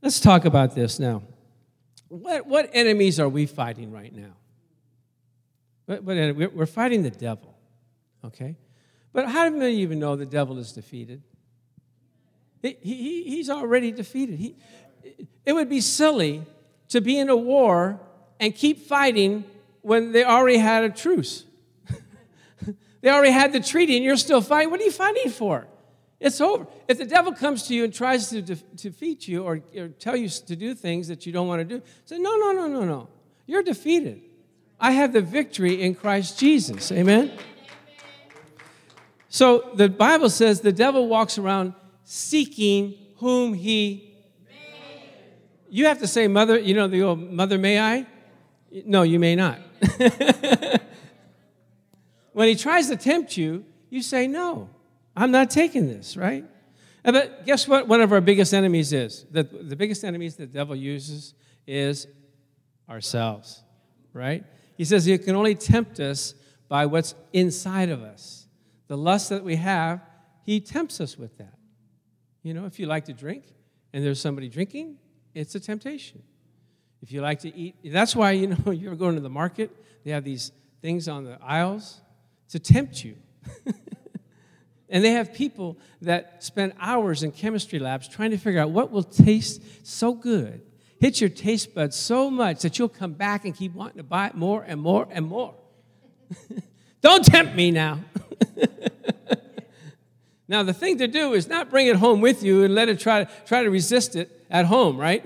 let's 0.01 0.19
talk 0.19 0.45
about 0.45 0.75
this 0.75 0.99
now. 0.99 1.23
What, 2.07 2.45
what 2.45 2.69
enemies 2.71 3.19
are 3.19 3.29
we 3.29 3.47
fighting 3.47 3.91
right 3.91 4.15
now? 4.15 4.35
What, 5.87 6.03
what, 6.03 6.53
we're 6.53 6.65
fighting 6.67 7.01
the 7.01 7.11
devil, 7.11 7.57
okay? 8.23 8.55
But 9.13 9.29
how 9.29 9.47
of 9.47 9.55
you 9.55 9.67
even 9.67 9.99
know 9.99 10.15
the 10.15 10.25
devil 10.25 10.57
is 10.59 10.71
defeated? 10.71 11.21
He, 12.61 12.77
he, 12.81 13.23
he's 13.23 13.49
already 13.49 13.91
defeated. 13.91 14.39
He, 14.39 14.55
it 15.45 15.53
would 15.53 15.69
be 15.69 15.81
silly 15.81 16.43
to 16.89 17.01
be 17.01 17.17
in 17.17 17.29
a 17.29 17.35
war 17.35 17.99
and 18.39 18.53
keep 18.53 18.85
fighting 18.87 19.45
when 19.81 20.11
they 20.11 20.23
already 20.23 20.57
had 20.57 20.83
a 20.83 20.89
truce? 20.89 21.45
they 23.01 23.09
already 23.09 23.31
had 23.31 23.53
the 23.53 23.59
treaty 23.59 23.95
and 23.95 24.03
you're 24.03 24.17
still 24.17 24.41
fighting. 24.41 24.69
What 24.69 24.81
are 24.81 24.83
you 24.83 24.91
fighting 24.91 25.31
for? 25.31 25.67
It's 26.19 26.41
over. 26.41 26.67
If 26.87 26.97
the 26.97 27.05
devil 27.05 27.31
comes 27.31 27.63
to 27.67 27.75
you 27.75 27.85
and 27.85 27.93
tries 27.93 28.29
to 28.29 28.41
de- 28.41 28.55
defeat 28.75 29.27
you 29.27 29.43
or, 29.43 29.61
or 29.75 29.87
tell 29.87 30.17
you 30.17 30.27
to 30.27 30.55
do 30.55 30.75
things 30.75 31.07
that 31.07 31.25
you 31.25 31.31
don't 31.31 31.47
want 31.47 31.67
to 31.67 31.77
do, 31.77 31.83
say, 32.03 32.19
no, 32.19 32.35
no, 32.35 32.51
no, 32.51 32.67
no, 32.67 32.83
no. 32.83 33.07
You're 33.47 33.63
defeated. 33.63 34.21
I 34.79 34.91
have 34.91 35.13
the 35.13 35.21
victory 35.21 35.81
in 35.81 35.95
Christ 35.95 36.37
Jesus. 36.37 36.91
Amen? 36.91 37.31
So 39.29 39.69
the 39.75 39.87
Bible 39.87 40.29
says 40.29 40.61
the 40.61 40.71
devil 40.71 41.07
walks 41.07 41.37
around 41.37 41.75
seeking 42.03 42.95
whom 43.17 43.53
he. 43.53 44.05
You 45.69 45.85
have 45.85 45.99
to 45.99 46.07
say, 46.07 46.27
Mother, 46.27 46.57
you 46.57 46.73
know 46.73 46.87
the 46.87 47.03
old 47.03 47.19
Mother, 47.19 47.59
may 47.59 47.79
I? 47.79 48.07
No, 48.85 49.03
you 49.03 49.19
may 49.19 49.35
not. 49.35 49.59
when 52.33 52.47
he 52.47 52.55
tries 52.55 52.87
to 52.89 52.97
tempt 52.97 53.37
you, 53.37 53.63
you 53.91 54.01
say, 54.01 54.25
No, 54.25 54.69
I'm 55.15 55.29
not 55.31 55.51
taking 55.51 55.87
this, 55.87 56.17
right? 56.17 56.43
Uh, 57.05 57.11
but 57.11 57.45
guess 57.45 57.67
what? 57.67 57.87
One 57.87 58.01
of 58.01 58.11
our 58.11 58.21
biggest 58.21 58.53
enemies 58.53 58.93
is 58.93 59.25
the, 59.31 59.43
the 59.43 59.75
biggest 59.75 60.03
enemies 60.03 60.35
the 60.35 60.47
devil 60.47 60.75
uses 60.75 61.35
is 61.67 62.07
ourselves, 62.89 63.61
right? 64.13 64.43
He 64.75 64.85
says 64.85 65.05
he 65.05 65.17
can 65.17 65.35
only 65.35 65.55
tempt 65.55 65.99
us 65.99 66.33
by 66.67 66.85
what's 66.87 67.13
inside 67.31 67.89
of 67.89 68.01
us. 68.01 68.38
The 68.89 68.97
lust 68.97 69.29
that 69.29 69.43
we 69.43 69.55
have, 69.55 70.01
he 70.43 70.59
tempts 70.59 70.99
us 70.99 71.17
with 71.17 71.37
that. 71.37 71.53
You 72.43 72.53
know, 72.53 72.65
if 72.65 72.79
you 72.79 72.87
like 72.87 73.05
to 73.05 73.13
drink 73.13 73.45
and 73.93 74.03
there's 74.03 74.19
somebody 74.19 74.49
drinking, 74.49 74.97
it's 75.33 75.55
a 75.55 75.59
temptation. 75.59 76.23
If 77.01 77.11
you 77.11 77.21
like 77.21 77.39
to 77.41 77.55
eat, 77.55 77.75
that's 77.85 78.15
why, 78.15 78.31
you 78.31 78.47
know, 78.47 78.71
you're 78.71 78.95
going 78.95 79.15
to 79.15 79.21
the 79.21 79.29
market, 79.29 79.71
they 80.03 80.11
have 80.11 80.23
these 80.23 80.51
things 80.81 81.07
on 81.07 81.23
the 81.23 81.37
aisles 81.41 82.01
to 82.49 82.59
tempt 82.59 83.03
you. 83.03 83.15
and 84.89 85.03
they 85.03 85.11
have 85.11 85.33
people 85.33 85.77
that 86.01 86.43
spend 86.43 86.73
hours 86.79 87.21
in 87.21 87.31
chemistry 87.31 87.77
labs 87.77 88.07
trying 88.07 88.31
to 88.31 88.37
figure 88.37 88.59
out 88.59 88.71
what 88.71 88.91
will 88.91 89.03
taste 89.03 89.61
so 89.85 90.13
good, 90.15 90.61
hit 90.99 91.21
your 91.21 91.29
taste 91.29 91.75
buds 91.75 91.95
so 91.95 92.31
much 92.31 92.63
that 92.63 92.79
you'll 92.79 92.89
come 92.89 93.13
back 93.13 93.45
and 93.45 93.55
keep 93.55 93.75
wanting 93.75 93.97
to 93.97 94.03
buy 94.03 94.27
it 94.27 94.35
more 94.35 94.63
and 94.63 94.81
more 94.81 95.07
and 95.11 95.27
more. 95.27 95.53
Don't 97.01 97.23
tempt 97.23 97.55
me 97.55 97.71
now. 97.71 97.99
now, 100.47 100.63
the 100.63 100.73
thing 100.73 100.97
to 100.97 101.07
do 101.07 101.33
is 101.33 101.47
not 101.47 101.69
bring 101.69 101.87
it 101.87 101.95
home 101.95 102.19
with 102.19 102.43
you 102.43 102.63
and 102.63 102.75
let 102.75 102.89
it 102.89 102.99
try, 102.99 103.25
try 103.45 103.63
to 103.63 103.69
resist 103.69 104.15
it 104.15 104.45
at 104.49 104.65
home, 104.65 104.97
right? 104.97 105.25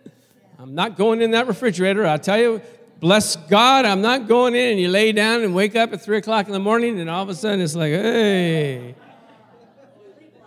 I'm 0.58 0.74
not 0.74 0.96
going 0.96 1.20
in 1.20 1.32
that 1.32 1.46
refrigerator. 1.46 2.06
I'll 2.06 2.18
tell 2.18 2.38
you, 2.38 2.62
bless 3.00 3.36
God, 3.36 3.84
I'm 3.84 4.02
not 4.02 4.28
going 4.28 4.54
in. 4.54 4.72
And 4.72 4.80
you 4.80 4.88
lay 4.88 5.12
down 5.12 5.42
and 5.42 5.54
wake 5.54 5.74
up 5.74 5.92
at 5.92 6.00
3 6.00 6.18
o'clock 6.18 6.46
in 6.46 6.52
the 6.52 6.60
morning, 6.60 7.00
and 7.00 7.10
all 7.10 7.22
of 7.22 7.28
a 7.28 7.34
sudden 7.34 7.60
it's 7.60 7.74
like, 7.74 7.92
hey, 7.92 8.94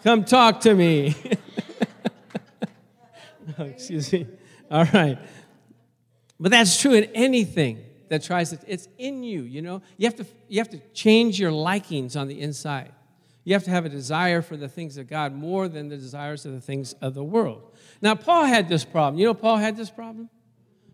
come 0.04 0.24
talk 0.24 0.62
to 0.62 0.74
me. 0.74 1.16
oh, 3.60 3.64
excuse 3.64 4.12
me. 4.14 4.28
All 4.72 4.86
right. 4.86 5.18
But 6.40 6.52
that's 6.52 6.80
true 6.80 6.94
in 6.94 7.06
anything 7.16 7.84
that 8.10 8.24
tries 8.24 8.52
to, 8.52 8.60
it's 8.68 8.88
in 8.98 9.24
you, 9.24 9.44
you 9.44 9.62
know? 9.62 9.82
You 9.98 10.08
have 10.08 10.16
to, 10.16 10.26
you 10.48 10.60
have 10.60 10.70
to 10.70 10.80
change 10.94 11.40
your 11.40 11.52
likings 11.52 12.16
on 12.16 12.28
the 12.28 12.40
inside. 12.42 12.92
You 13.44 13.54
have 13.54 13.64
to 13.64 13.72
have 13.72 13.86
a 13.86 13.90
desire 13.90 14.42
for 14.42 14.58
the 14.58 14.68
things 14.68 14.98
of 14.98 15.08
God 15.08 15.34
more 15.34 15.70
than 15.70 15.88
the 15.88 15.98
desires 15.98 16.46
of 16.46 16.52
the 16.52 16.60
things 16.60 16.94
of 17.02 17.14
the 17.14 17.24
world. 17.24 17.74
Now, 18.02 18.14
Paul 18.16 18.44
had 18.44 18.68
this 18.68 18.84
problem. 18.84 19.20
You 19.20 19.28
know, 19.28 19.34
Paul 19.34 19.58
had 19.58 19.78
this 19.78 19.90
problem? 19.90 20.30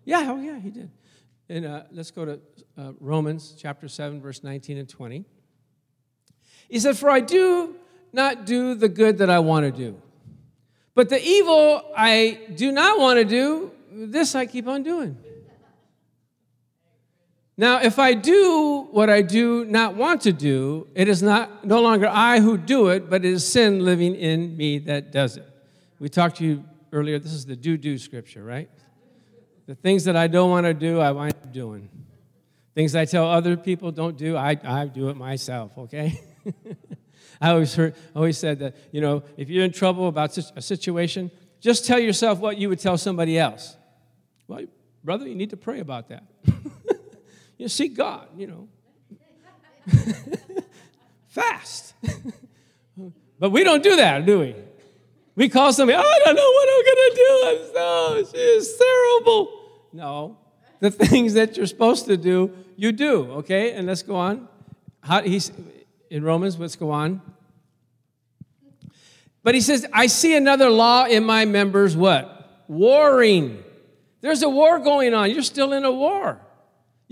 Yeah, 0.05 0.31
oh, 0.31 0.39
yeah, 0.39 0.59
he 0.59 0.69
did. 0.69 0.91
And 1.49 1.65
uh, 1.65 1.83
let's 1.91 2.11
go 2.11 2.25
to 2.25 2.39
uh, 2.77 2.91
Romans 2.99 3.55
chapter 3.57 3.87
7, 3.87 4.21
verse 4.21 4.43
19 4.43 4.77
and 4.77 4.87
20. 4.87 5.25
He 6.69 6.79
said, 6.79 6.97
For 6.97 7.09
I 7.09 7.19
do 7.19 7.75
not 8.11 8.45
do 8.45 8.75
the 8.75 8.89
good 8.89 9.17
that 9.17 9.29
I 9.29 9.39
want 9.39 9.65
to 9.65 9.71
do, 9.71 9.99
but 10.95 11.09
the 11.09 11.21
evil 11.21 11.91
I 11.97 12.39
do 12.55 12.71
not 12.71 12.99
want 12.99 13.17
to 13.17 13.25
do, 13.25 13.71
this 13.91 14.35
I 14.35 14.45
keep 14.45 14.67
on 14.67 14.83
doing. 14.83 15.17
Now, 17.55 17.81
if 17.81 17.99
I 17.99 18.15
do 18.15 18.87
what 18.91 19.09
I 19.09 19.21
do 19.21 19.63
not 19.65 19.95
want 19.95 20.21
to 20.21 20.33
do, 20.33 20.87
it 20.95 21.07
is 21.07 21.21
not 21.21 21.65
no 21.65 21.81
longer 21.81 22.07
I 22.07 22.39
who 22.39 22.57
do 22.57 22.87
it, 22.87 23.09
but 23.09 23.23
it 23.23 23.31
is 23.31 23.47
sin 23.47 23.85
living 23.85 24.15
in 24.15 24.57
me 24.57 24.79
that 24.79 25.11
does 25.11 25.37
it. 25.37 25.47
We 25.99 26.09
talked 26.09 26.37
to 26.37 26.45
you 26.45 26.63
earlier. 26.91 27.19
This 27.19 27.33
is 27.33 27.45
the 27.45 27.55
do 27.55 27.77
do 27.77 27.97
scripture, 27.99 28.43
right? 28.43 28.69
The 29.67 29.75
things 29.75 30.05
that 30.05 30.15
I 30.15 30.27
don't 30.27 30.49
want 30.49 30.65
to 30.65 30.73
do, 30.73 30.99
I 30.99 31.11
wind 31.11 31.33
up 31.33 31.53
doing. 31.53 31.89
Things 32.73 32.95
I 32.95 33.05
tell 33.05 33.29
other 33.29 33.55
people 33.55 33.91
don't 33.91 34.17
do, 34.17 34.35
I, 34.35 34.57
I 34.63 34.87
do 34.87 35.09
it 35.09 35.15
myself, 35.15 35.77
okay? 35.77 36.19
I 37.41 37.51
always 37.51 37.75
heard, 37.75 37.95
always 38.15 38.37
said 38.37 38.59
that, 38.59 38.75
you 38.91 38.99
know, 38.99 39.23
if 39.37 39.49
you're 39.49 39.63
in 39.63 39.71
trouble 39.71 40.07
about 40.07 40.35
a 40.37 40.61
situation, 40.61 41.29
just 41.59 41.85
tell 41.85 41.99
yourself 41.99 42.39
what 42.39 42.57
you 42.57 42.67
would 42.69 42.79
tell 42.79 42.97
somebody 42.97 43.37
else. 43.37 43.77
Well, 44.47 44.65
brother, 45.03 45.27
you 45.27 45.35
need 45.35 45.51
to 45.51 45.57
pray 45.57 45.79
about 45.79 46.09
that. 46.09 46.23
you 47.63 47.69
seek 47.69 47.95
God, 47.95 48.27
you 48.37 48.47
know. 48.47 48.67
Fast. 51.29 51.93
but 53.39 53.51
we 53.51 53.63
don't 53.63 53.81
do 53.81 53.95
that, 53.95 54.25
do 54.25 54.39
we? 54.39 54.55
We 55.35 55.47
call 55.47 55.71
somebody, 55.71 55.97
oh, 55.97 56.01
I 56.01 56.21
don't 56.25 56.35
know 56.35 56.51
what 56.51 56.69
I'm 56.69 56.85
going 56.85 57.09
to 57.09 57.15
do. 57.15 57.43
I'm 57.47 58.25
so, 58.25 58.37
it's 58.37 58.77
terrible. 58.77 59.61
No. 59.93 60.37
The 60.81 60.91
things 61.07 61.35
that 61.35 61.55
you're 61.55 61.65
supposed 61.65 62.05
to 62.07 62.17
do, 62.17 62.51
you 62.75 62.91
do, 62.91 63.31
okay? 63.31 63.71
And 63.71 63.87
let's 63.87 64.03
go 64.03 64.17
on. 64.17 64.49
How, 64.99 65.21
he's, 65.21 65.49
in 66.09 66.23
Romans, 66.23 66.59
let's 66.59 66.75
go 66.75 66.91
on. 66.91 67.21
But 69.41 69.55
he 69.55 69.61
says, 69.61 69.85
I 69.93 70.07
see 70.07 70.35
another 70.35 70.69
law 70.69 71.05
in 71.05 71.23
my 71.23 71.45
members, 71.45 71.95
what? 71.95 72.65
Warring. 72.67 73.63
There's 74.19 74.43
a 74.43 74.49
war 74.49 74.79
going 74.79 75.13
on. 75.13 75.31
You're 75.31 75.43
still 75.43 75.71
in 75.71 75.85
a 75.85 75.91
war. 75.91 76.41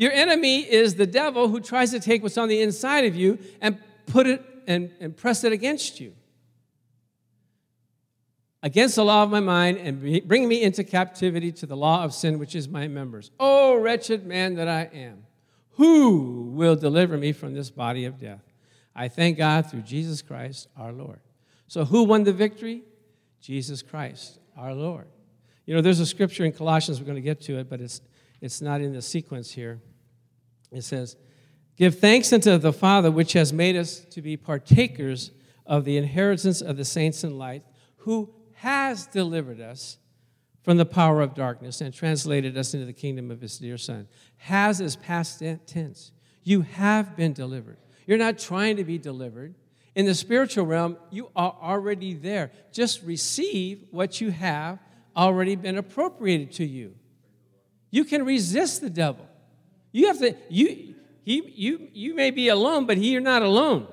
Your 0.01 0.11
enemy 0.11 0.59
is 0.59 0.95
the 0.95 1.07
devil 1.07 1.47
who 1.47 1.61
tries 1.61 1.91
to 1.91 1.99
take 2.01 2.23
what's 2.23 2.37
on 2.37 2.49
the 2.49 2.61
inside 2.61 3.05
of 3.05 3.15
you 3.15 3.39
and 3.61 3.77
put 4.07 4.27
it 4.27 4.43
and, 4.67 4.91
and 4.99 5.15
press 5.15 5.45
it 5.45 5.53
against 5.53 6.01
you 6.01 6.13
against 8.63 8.95
the 8.95 9.05
law 9.05 9.23
of 9.23 9.29
my 9.29 9.39
mind 9.39 9.77
and 9.77 10.27
bring 10.27 10.47
me 10.47 10.61
into 10.61 10.83
captivity 10.83 11.51
to 11.51 11.65
the 11.65 11.75
law 11.75 12.03
of 12.03 12.13
sin, 12.13 12.39
which 12.39 12.55
is 12.55 12.67
my 12.67 12.87
members. 12.87 13.31
Oh, 13.39 13.77
wretched 13.77 14.25
man 14.25 14.55
that 14.55 14.67
I 14.67 14.89
am, 14.93 15.23
who 15.71 16.51
will 16.53 16.75
deliver 16.75 17.17
me 17.17 17.31
from 17.31 17.53
this 17.53 17.69
body 17.69 18.05
of 18.05 18.19
death? 18.19 18.43
I 18.95 19.07
thank 19.07 19.37
God 19.37 19.69
through 19.69 19.81
Jesus 19.81 20.21
Christ 20.21 20.67
our 20.77 20.91
Lord. 20.91 21.19
So, 21.67 21.85
who 21.85 22.03
won 22.03 22.23
the 22.23 22.33
victory? 22.33 22.83
Jesus 23.39 23.81
Christ 23.81 24.37
our 24.57 24.73
Lord. 24.73 25.07
You 25.65 25.75
know, 25.75 25.81
there's 25.81 25.99
a 25.99 26.05
scripture 26.05 26.43
in 26.43 26.51
Colossians, 26.51 26.99
we're 26.99 27.05
going 27.05 27.15
to 27.15 27.21
get 27.21 27.41
to 27.41 27.57
it, 27.57 27.69
but 27.69 27.79
it's, 27.79 28.01
it's 28.41 28.61
not 28.61 28.81
in 28.81 28.93
the 28.93 29.01
sequence 29.01 29.51
here. 29.51 29.79
It 30.71 30.83
says, 30.83 31.15
Give 31.77 31.97
thanks 31.97 32.31
unto 32.31 32.57
the 32.57 32.73
Father, 32.73 33.09
which 33.09 33.33
has 33.33 33.51
made 33.51 33.75
us 33.75 33.99
to 34.11 34.21
be 34.21 34.37
partakers 34.37 35.31
of 35.65 35.85
the 35.85 35.97
inheritance 35.97 36.61
of 36.61 36.77
the 36.77 36.85
saints 36.85 37.23
in 37.23 37.37
light, 37.37 37.63
who 37.97 38.33
has 38.55 39.07
delivered 39.07 39.59
us 39.59 39.97
from 40.63 40.77
the 40.77 40.85
power 40.85 41.21
of 41.21 41.33
darkness 41.33 41.81
and 41.81 41.93
translated 41.93 42.57
us 42.57 42.73
into 42.73 42.85
the 42.85 42.93
kingdom 42.93 43.31
of 43.31 43.41
his 43.41 43.57
dear 43.57 43.77
son. 43.77 44.07
Has 44.37 44.79
is 44.79 44.95
past 44.95 45.41
tense. 45.65 46.11
You 46.43 46.61
have 46.61 47.15
been 47.15 47.33
delivered. 47.33 47.77
You're 48.05 48.17
not 48.17 48.37
trying 48.37 48.77
to 48.77 48.83
be 48.83 48.97
delivered. 48.97 49.55
In 49.95 50.05
the 50.05 50.15
spiritual 50.15 50.65
realm, 50.65 50.97
you 51.09 51.29
are 51.35 51.55
already 51.61 52.13
there. 52.13 52.51
Just 52.71 53.03
receive 53.03 53.85
what 53.91 54.21
you 54.21 54.31
have 54.31 54.79
already 55.15 55.55
been 55.55 55.77
appropriated 55.77 56.51
to 56.53 56.65
you. 56.65 56.95
You 57.89 58.05
can 58.05 58.25
resist 58.25 58.81
the 58.81 58.89
devil. 58.89 59.27
You 59.91 60.07
have 60.07 60.19
to, 60.19 60.35
you, 60.49 60.95
he, 61.23 61.53
you, 61.55 61.89
you 61.93 62.15
may 62.15 62.31
be 62.31 62.47
alone, 62.47 62.85
but 62.85 62.97
he, 62.97 63.11
you're 63.11 63.21
not 63.21 63.41
alone. 63.41 63.87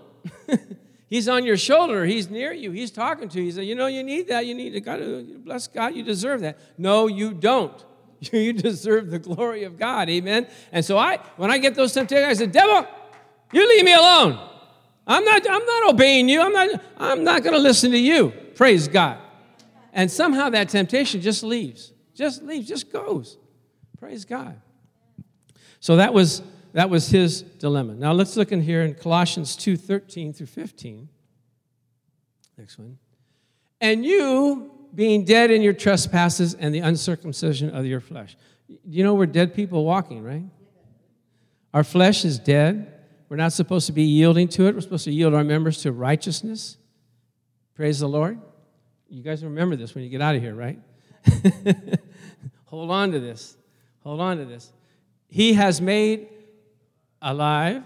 He's 1.09 1.27
on 1.27 1.45
your 1.45 1.57
shoulder. 1.57 2.05
He's 2.05 2.29
near 2.29 2.53
you. 2.53 2.71
He's 2.71 2.91
talking 2.91 3.29
to 3.31 3.39
you. 3.39 3.45
He 3.47 3.53
said, 3.53 3.65
You 3.65 3.75
know, 3.75 3.87
you 3.87 4.03
need 4.03 4.29
that. 4.29 4.45
You 4.45 4.55
need 4.55 4.71
to 4.71 4.81
God, 4.81 5.45
bless 5.45 5.67
God. 5.67 5.95
You 5.95 6.03
deserve 6.03 6.43
that. 6.43 6.59
No, 6.77 7.07
you 7.07 7.35
don't. 7.35 7.85
You 8.33 8.53
deserve 8.53 9.11
the 9.11 9.21
glory 9.21 9.63
of 9.63 9.79
God. 9.79 10.11
Amen. 10.11 10.49
And 10.73 10.85
so 10.85 10.99
I, 10.99 11.19
when 11.37 11.53
I 11.53 11.59
get 11.59 11.77
those 11.77 11.93
temptations, 11.93 12.27
I 12.27 12.33
said, 12.33 12.51
Devil, 12.51 12.85
you 13.53 13.69
leave 13.69 13.85
me 13.85 13.95
alone. 13.95 14.45
I'm 15.07 15.25
not, 15.25 15.49
I'm 15.49 15.65
not 15.65 15.91
obeying 15.91 16.29
you. 16.29 16.43
I'm 16.43 16.53
not, 16.53 16.83
I'm 16.97 17.23
not 17.23 17.45
going 17.45 17.55
to 17.55 17.61
listen 17.61 17.93
to 17.93 17.99
you. 17.99 18.33
Praise 18.57 18.89
God. 18.89 19.19
And 19.93 20.11
somehow 20.11 20.51
that 20.51 20.69
temptation 20.69 21.21
just 21.21 21.45
leaves. 21.45 21.93
Just 22.13 22.43
leaves, 22.43 22.67
just 22.67 22.93
goes. 22.93 23.39
Praise 24.01 24.25
God. 24.25 24.61
So 25.81 25.97
that 25.97 26.13
was 26.13 26.43
that 26.73 26.91
was 26.91 27.09
his 27.09 27.43
dilemma. 27.43 27.95
Now 27.95 28.13
let's 28.13 28.37
look 28.37 28.53
in 28.53 28.63
here 28.63 28.83
in 28.83 28.95
Colossians 28.95 29.57
2 29.57 29.77
13 29.77 30.33
through 30.33 30.47
15. 30.47 31.09
Next 32.57 32.79
one. 32.79 32.99
And 33.81 34.05
you 34.05 34.73
being 34.95 35.25
dead 35.25 35.51
in 35.51 35.63
your 35.63 35.73
trespasses 35.73 36.55
and 36.55 36.75
the 36.75 36.81
uncircumcision 36.81 37.71
of 37.71 37.87
your 37.87 38.01
flesh. 38.01 38.37
You 38.85 39.05
know, 39.05 39.15
we're 39.15 39.27
dead 39.27 39.55
people 39.55 39.85
walking, 39.85 40.23
right? 40.23 40.45
Our 41.73 41.85
flesh 41.85 42.25
is 42.25 42.39
dead. 42.39 42.93
We're 43.29 43.37
not 43.37 43.53
supposed 43.53 43.87
to 43.87 43.93
be 43.93 44.03
yielding 44.03 44.49
to 44.49 44.67
it. 44.67 44.75
We're 44.75 44.81
supposed 44.81 45.05
to 45.05 45.13
yield 45.13 45.35
our 45.35 45.45
members 45.45 45.83
to 45.83 45.93
righteousness. 45.93 46.79
Praise 47.75 48.01
the 48.01 48.09
Lord. 48.09 48.41
You 49.09 49.23
guys 49.23 49.45
remember 49.45 49.77
this 49.77 49.95
when 49.95 50.05
you 50.05 50.11
get 50.11 50.21
out 50.21 50.35
of 50.35 50.43
here, 50.43 50.55
right? 50.55 50.79
Hold 52.67 52.91
on 52.91 53.13
to 53.13 53.21
this. 53.21 53.57
Hold 54.01 54.21
on 54.21 54.39
to 54.39 54.45
this. 54.45 54.73
He 55.29 55.53
has 55.55 55.81
made 55.81 56.29
alive 57.21 57.85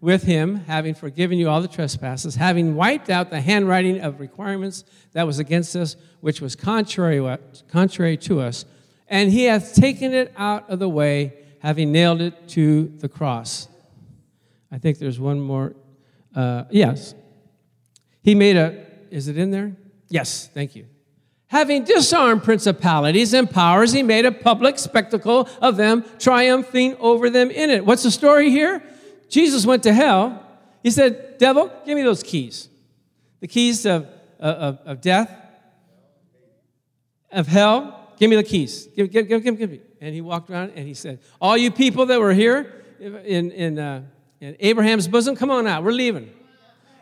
with 0.00 0.22
him, 0.22 0.56
having 0.56 0.94
forgiven 0.94 1.38
you 1.38 1.48
all 1.48 1.60
the 1.60 1.68
trespasses, 1.68 2.34
having 2.34 2.74
wiped 2.74 3.10
out 3.10 3.30
the 3.30 3.40
handwriting 3.40 4.00
of 4.00 4.18
requirements 4.18 4.84
that 5.12 5.26
was 5.26 5.38
against 5.38 5.76
us, 5.76 5.96
which 6.20 6.40
was 6.40 6.56
contrary, 6.56 7.38
contrary 7.68 8.16
to 8.16 8.40
us, 8.40 8.64
and 9.08 9.30
he 9.30 9.44
hath 9.44 9.74
taken 9.74 10.12
it 10.14 10.32
out 10.36 10.68
of 10.70 10.78
the 10.78 10.88
way, 10.88 11.34
having 11.60 11.92
nailed 11.92 12.20
it 12.20 12.48
to 12.48 12.86
the 12.98 13.08
cross. 13.08 13.68
I 14.72 14.78
think 14.78 14.98
there's 14.98 15.20
one 15.20 15.40
more. 15.40 15.74
Uh, 16.34 16.64
yes. 16.70 17.14
He 18.22 18.34
made 18.34 18.56
a, 18.56 18.86
is 19.10 19.28
it 19.28 19.36
in 19.36 19.50
there? 19.50 19.76
Yes, 20.08 20.48
thank 20.52 20.76
you. 20.76 20.86
Having 21.50 21.82
disarmed 21.82 22.44
principalities 22.44 23.34
and 23.34 23.50
powers, 23.50 23.90
he 23.92 24.04
made 24.04 24.24
a 24.24 24.30
public 24.30 24.78
spectacle 24.78 25.48
of 25.60 25.76
them, 25.76 26.04
triumphing 26.20 26.96
over 26.98 27.28
them 27.28 27.50
in 27.50 27.70
it. 27.70 27.84
What's 27.84 28.04
the 28.04 28.12
story 28.12 28.50
here? 28.50 28.80
Jesus 29.28 29.66
went 29.66 29.82
to 29.82 29.92
hell. 29.92 30.46
He 30.84 30.92
said, 30.92 31.38
Devil, 31.38 31.72
give 31.84 31.96
me 31.96 32.04
those 32.04 32.22
keys. 32.22 32.68
The 33.40 33.48
keys 33.48 33.84
of, 33.84 34.06
of, 34.38 34.78
of 34.84 35.00
death, 35.00 35.34
of 37.32 37.48
hell. 37.48 38.14
Give 38.16 38.30
me 38.30 38.36
the 38.36 38.44
keys. 38.44 38.86
Give, 38.94 39.10
give, 39.10 39.26
give, 39.26 39.42
give, 39.42 39.58
give 39.58 39.70
me. 39.72 39.80
And 40.00 40.14
he 40.14 40.20
walked 40.20 40.50
around 40.50 40.74
and 40.76 40.86
he 40.86 40.94
said, 40.94 41.18
All 41.40 41.56
you 41.56 41.72
people 41.72 42.06
that 42.06 42.20
were 42.20 42.32
here 42.32 42.84
in, 43.00 43.50
in, 43.50 43.76
uh, 43.76 44.02
in 44.40 44.54
Abraham's 44.60 45.08
bosom, 45.08 45.34
come 45.34 45.50
on 45.50 45.66
out. 45.66 45.82
We're 45.82 45.90
leaving. 45.90 46.30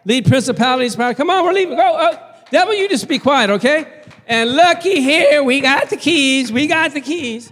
Lead 0.07 0.25
principalities, 0.25 0.97
power. 0.97 1.13
Come 1.13 1.29
on, 1.29 1.45
we're 1.45 1.53
leaving. 1.53 1.77
Go. 1.77 1.83
Uh, 1.83 2.33
devil, 2.51 2.73
you 2.73 2.89
just 2.89 3.07
be 3.09 3.19
quiet, 3.19 3.51
okay? 3.51 3.98
And 4.29 4.53
looky 4.55 5.01
here, 5.01 5.43
we 5.43 5.61
got 5.61 5.89
the 5.89 5.97
keys. 5.97 6.53
We 6.53 6.67
got 6.67 6.93
the 6.93 7.01
keys. 7.01 7.51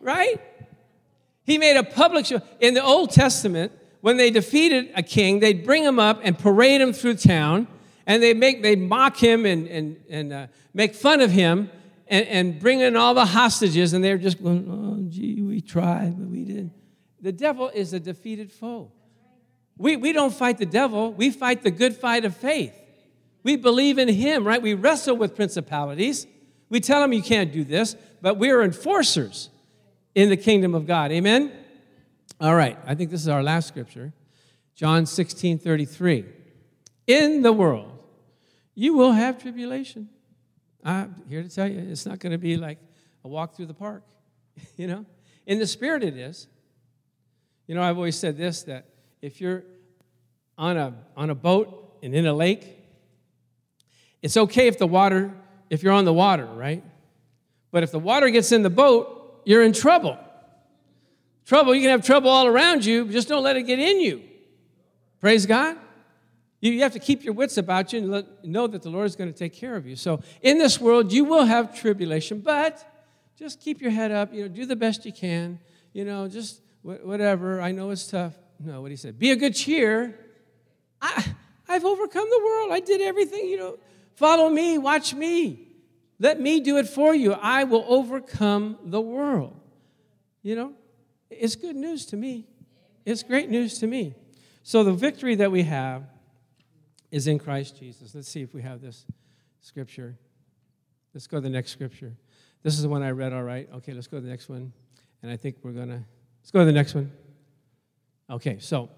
Right? 0.00 0.38
He 1.44 1.56
made 1.56 1.78
a 1.78 1.82
public 1.82 2.26
show. 2.26 2.42
In 2.60 2.74
the 2.74 2.84
Old 2.84 3.10
Testament, 3.10 3.72
when 4.02 4.18
they 4.18 4.30
defeated 4.30 4.90
a 4.94 5.02
king, 5.02 5.40
they'd 5.40 5.64
bring 5.64 5.82
him 5.82 5.98
up 5.98 6.20
and 6.22 6.38
parade 6.38 6.82
him 6.82 6.92
through 6.92 7.14
town, 7.14 7.66
and 8.06 8.22
they 8.22 8.34
make 8.34 8.62
they 8.62 8.76
mock 8.76 9.16
him 9.16 9.46
and 9.46 9.66
and 9.66 9.96
and 10.10 10.32
uh, 10.32 10.46
make 10.74 10.94
fun 10.94 11.22
of 11.22 11.30
him, 11.30 11.70
and, 12.06 12.26
and 12.26 12.60
bring 12.60 12.80
in 12.80 12.94
all 12.94 13.14
the 13.14 13.24
hostages, 13.24 13.94
and 13.94 14.04
they're 14.04 14.18
just 14.18 14.42
going, 14.42 14.66
"Oh, 14.70 15.10
gee, 15.10 15.40
we 15.40 15.62
tried, 15.62 16.18
but 16.18 16.28
we 16.28 16.44
didn't." 16.44 16.72
The 17.22 17.32
devil 17.32 17.70
is 17.70 17.94
a 17.94 17.98
defeated 17.98 18.52
foe. 18.52 18.92
We 19.78 19.96
we 19.96 20.12
don't 20.12 20.34
fight 20.34 20.58
the 20.58 20.66
devil; 20.66 21.12
we 21.14 21.30
fight 21.30 21.62
the 21.62 21.70
good 21.70 21.96
fight 21.96 22.26
of 22.26 22.36
faith. 22.36 22.74
We 23.48 23.56
believe 23.56 23.96
in 23.96 24.08
him, 24.08 24.46
right? 24.46 24.60
We 24.60 24.74
wrestle 24.74 25.16
with 25.16 25.34
principalities. 25.34 26.26
We 26.68 26.80
tell 26.80 27.00
them 27.00 27.14
you 27.14 27.22
can't 27.22 27.50
do 27.50 27.64
this, 27.64 27.96
but 28.20 28.36
we're 28.36 28.62
enforcers 28.62 29.48
in 30.14 30.28
the 30.28 30.36
kingdom 30.36 30.74
of 30.74 30.86
God. 30.86 31.10
Amen. 31.12 31.50
All 32.42 32.54
right, 32.54 32.78
I 32.86 32.94
think 32.94 33.10
this 33.10 33.22
is 33.22 33.28
our 33.28 33.42
last 33.42 33.66
scripture. 33.66 34.12
John 34.74 35.06
16 35.06 35.60
33. 35.60 36.26
In 37.06 37.40
the 37.40 37.50
world, 37.50 37.90
you 38.74 38.92
will 38.92 39.12
have 39.12 39.40
tribulation. 39.40 40.10
I'm 40.84 41.14
here 41.26 41.42
to 41.42 41.48
tell 41.48 41.66
you, 41.66 41.78
it's 41.78 42.04
not 42.04 42.18
going 42.18 42.32
to 42.32 42.38
be 42.38 42.58
like 42.58 42.76
a 43.24 43.28
walk 43.28 43.56
through 43.56 43.64
the 43.64 43.72
park, 43.72 44.02
you 44.76 44.86
know? 44.86 45.06
In 45.46 45.58
the 45.58 45.66
spirit, 45.66 46.04
it 46.04 46.18
is. 46.18 46.48
You 47.66 47.74
know, 47.76 47.82
I've 47.82 47.96
always 47.96 48.18
said 48.18 48.36
this 48.36 48.64
that 48.64 48.90
if 49.22 49.40
you're 49.40 49.64
on 50.58 50.76
a, 50.76 50.92
on 51.16 51.30
a 51.30 51.34
boat 51.34 51.96
and 52.02 52.14
in 52.14 52.26
a 52.26 52.34
lake, 52.34 52.74
it's 54.22 54.36
okay 54.36 54.66
if 54.66 54.78
the 54.78 54.86
water, 54.86 55.32
if 55.70 55.82
you're 55.82 55.92
on 55.92 56.04
the 56.04 56.12
water, 56.12 56.46
right? 56.46 56.82
But 57.70 57.82
if 57.82 57.92
the 57.92 57.98
water 57.98 58.30
gets 58.30 58.52
in 58.52 58.62
the 58.62 58.70
boat, 58.70 59.42
you're 59.44 59.62
in 59.62 59.72
trouble. 59.72 60.18
Trouble, 61.46 61.74
you 61.74 61.82
can 61.82 61.90
have 61.90 62.04
trouble 62.04 62.30
all 62.30 62.46
around 62.46 62.84
you, 62.84 63.08
just 63.08 63.28
don't 63.28 63.42
let 63.42 63.56
it 63.56 63.62
get 63.62 63.78
in 63.78 64.00
you. 64.00 64.22
Praise 65.20 65.46
God. 65.46 65.76
You, 66.60 66.80
have 66.80 66.92
to 66.92 66.98
keep 66.98 67.24
your 67.24 67.34
wits 67.34 67.56
about 67.56 67.92
you 67.92 68.00
and 68.00 68.10
let, 68.10 68.44
know 68.44 68.66
that 68.66 68.82
the 68.82 68.90
Lord 68.90 69.06
is 69.06 69.14
going 69.14 69.32
to 69.32 69.38
take 69.38 69.52
care 69.52 69.76
of 69.76 69.86
you. 69.86 69.94
So 69.94 70.20
in 70.42 70.58
this 70.58 70.80
world, 70.80 71.12
you 71.12 71.24
will 71.24 71.44
have 71.44 71.78
tribulation, 71.78 72.40
but 72.40 72.84
just 73.38 73.60
keep 73.60 73.80
your 73.80 73.92
head 73.92 74.10
up. 74.10 74.34
You 74.34 74.42
know, 74.42 74.48
do 74.48 74.66
the 74.66 74.74
best 74.74 75.06
you 75.06 75.12
can. 75.12 75.60
You 75.92 76.04
know, 76.04 76.26
just 76.26 76.60
whatever. 76.82 77.60
I 77.60 77.70
know 77.70 77.90
it's 77.90 78.08
tough. 78.08 78.34
No, 78.58 78.82
what 78.82 78.90
he 78.90 78.96
said. 78.96 79.18
Be 79.18 79.30
a 79.30 79.36
good 79.36 79.54
cheer. 79.54 80.18
I, 81.00 81.24
I've 81.68 81.84
overcome 81.84 82.26
the 82.28 82.42
world. 82.44 82.72
I 82.72 82.80
did 82.80 83.00
everything. 83.00 83.46
You 83.46 83.56
know, 83.56 83.78
follow 84.18 84.48
me. 84.50 84.78
Watch 84.78 85.14
me. 85.14 85.68
Let 86.18 86.40
me 86.40 86.60
do 86.60 86.76
it 86.78 86.88
for 86.88 87.14
you. 87.14 87.32
I 87.32 87.64
will 87.64 87.84
overcome 87.86 88.78
the 88.84 89.00
world. 89.00 89.54
You 90.42 90.56
know, 90.56 90.72
it's 91.30 91.54
good 91.54 91.76
news 91.76 92.04
to 92.06 92.16
me. 92.16 92.48
It's 93.06 93.22
great 93.22 93.48
news 93.48 93.78
to 93.78 93.86
me. 93.86 94.14
So 94.64 94.82
the 94.82 94.92
victory 94.92 95.36
that 95.36 95.52
we 95.52 95.62
have 95.62 96.02
is 97.10 97.28
in 97.28 97.38
Christ 97.38 97.78
Jesus. 97.78 98.14
Let's 98.14 98.28
see 98.28 98.42
if 98.42 98.52
we 98.52 98.62
have 98.62 98.80
this 98.80 99.06
scripture. 99.60 100.18
Let's 101.14 101.26
go 101.26 101.36
to 101.38 101.40
the 101.40 101.48
next 101.48 101.70
scripture. 101.70 102.12
This 102.62 102.74
is 102.74 102.82
the 102.82 102.88
one 102.88 103.02
I 103.02 103.12
read, 103.12 103.32
all 103.32 103.44
right. 103.44 103.68
Okay, 103.76 103.92
let's 103.92 104.08
go 104.08 104.16
to 104.18 104.20
the 104.20 104.28
next 104.28 104.48
one. 104.48 104.72
And 105.22 105.30
I 105.30 105.36
think 105.36 105.56
we're 105.62 105.72
going 105.72 105.88
to, 105.88 106.02
let's 106.42 106.50
go 106.50 106.58
to 106.58 106.64
the 106.64 106.72
next 106.72 106.94
one. 106.94 107.10
Okay, 108.28 108.58
so 108.58 108.90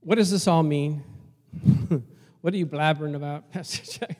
what 0.00 0.14
does 0.14 0.30
this 0.30 0.46
all 0.46 0.62
mean? 0.62 1.02
What 2.44 2.52
are 2.52 2.58
you 2.58 2.66
blabbering 2.66 3.16
about, 3.16 3.50
Pastor 3.52 4.06
Jack? 4.06 4.18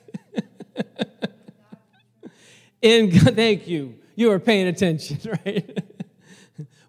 in, 2.81 3.11
thank 3.11 3.67
you. 3.67 3.99
You 4.15 4.31
are 4.31 4.39
paying 4.39 4.65
attention, 4.65 5.19
right? 5.45 5.77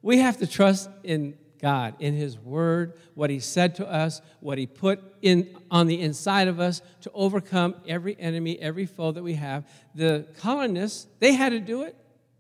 We 0.01 0.17
have 0.17 0.39
to 0.39 0.47
trust 0.47 0.89
in 1.05 1.37
God, 1.61 1.97
in 1.99 2.15
His 2.15 2.39
Word, 2.39 2.95
what 3.13 3.29
He 3.29 3.39
said 3.39 3.75
to 3.75 3.87
us, 3.87 4.23
what 4.41 4.57
He 4.57 4.67
put 4.67 4.99
in 5.21 5.55
on 5.71 5.89
the 5.89 6.01
inside 6.01 6.49
of 6.49 6.59
us 6.59 6.81
to 7.03 7.11
overcome 7.13 7.75
every 7.87 8.19
enemy, 8.19 8.59
every 8.59 8.87
foe 8.87 9.13
that 9.13 9.23
we 9.23 9.35
have. 9.35 9.69
The 9.95 10.27
colonists, 10.39 11.07
they 11.19 11.35
had 11.35 11.51
to 11.51 11.61
do 11.61 11.83
it. 11.83 11.99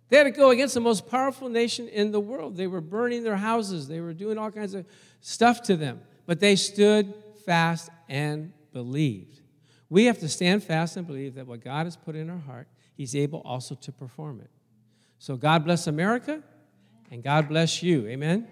They 0.08 0.16
had 0.16 0.24
to 0.24 0.30
go 0.30 0.48
against 0.48 0.72
the 0.72 0.80
most 0.80 1.06
powerful 1.06 1.50
nation 1.50 1.86
in 1.88 2.12
the 2.12 2.20
world. 2.20 2.56
They 2.56 2.66
were 2.66 2.80
burning 2.80 3.24
their 3.24 3.36
houses, 3.36 3.88
they 3.88 4.00
were 4.00 4.14
doing 4.14 4.38
all 4.38 4.50
kinds 4.50 4.72
of 4.72 4.86
stuff 5.20 5.60
to 5.64 5.76
them. 5.76 6.00
But 6.24 6.40
they 6.40 6.56
stood 6.56 7.12
fast 7.44 7.90
and 8.08 8.54
believed. 8.76 9.40
We 9.88 10.04
have 10.04 10.18
to 10.18 10.28
stand 10.28 10.62
fast 10.62 10.98
and 10.98 11.06
believe 11.06 11.36
that 11.36 11.46
what 11.46 11.64
God 11.64 11.86
has 11.86 11.96
put 11.96 12.14
in 12.14 12.28
our 12.28 12.36
heart, 12.36 12.68
He's 12.94 13.16
able 13.16 13.40
also 13.40 13.74
to 13.74 13.90
perform 13.90 14.42
it. 14.42 14.50
So 15.18 15.34
God 15.38 15.64
bless 15.64 15.86
America. 15.86 16.42
And 17.10 17.22
God 17.22 17.48
bless 17.48 17.82
you. 17.82 18.06
Amen. 18.08 18.48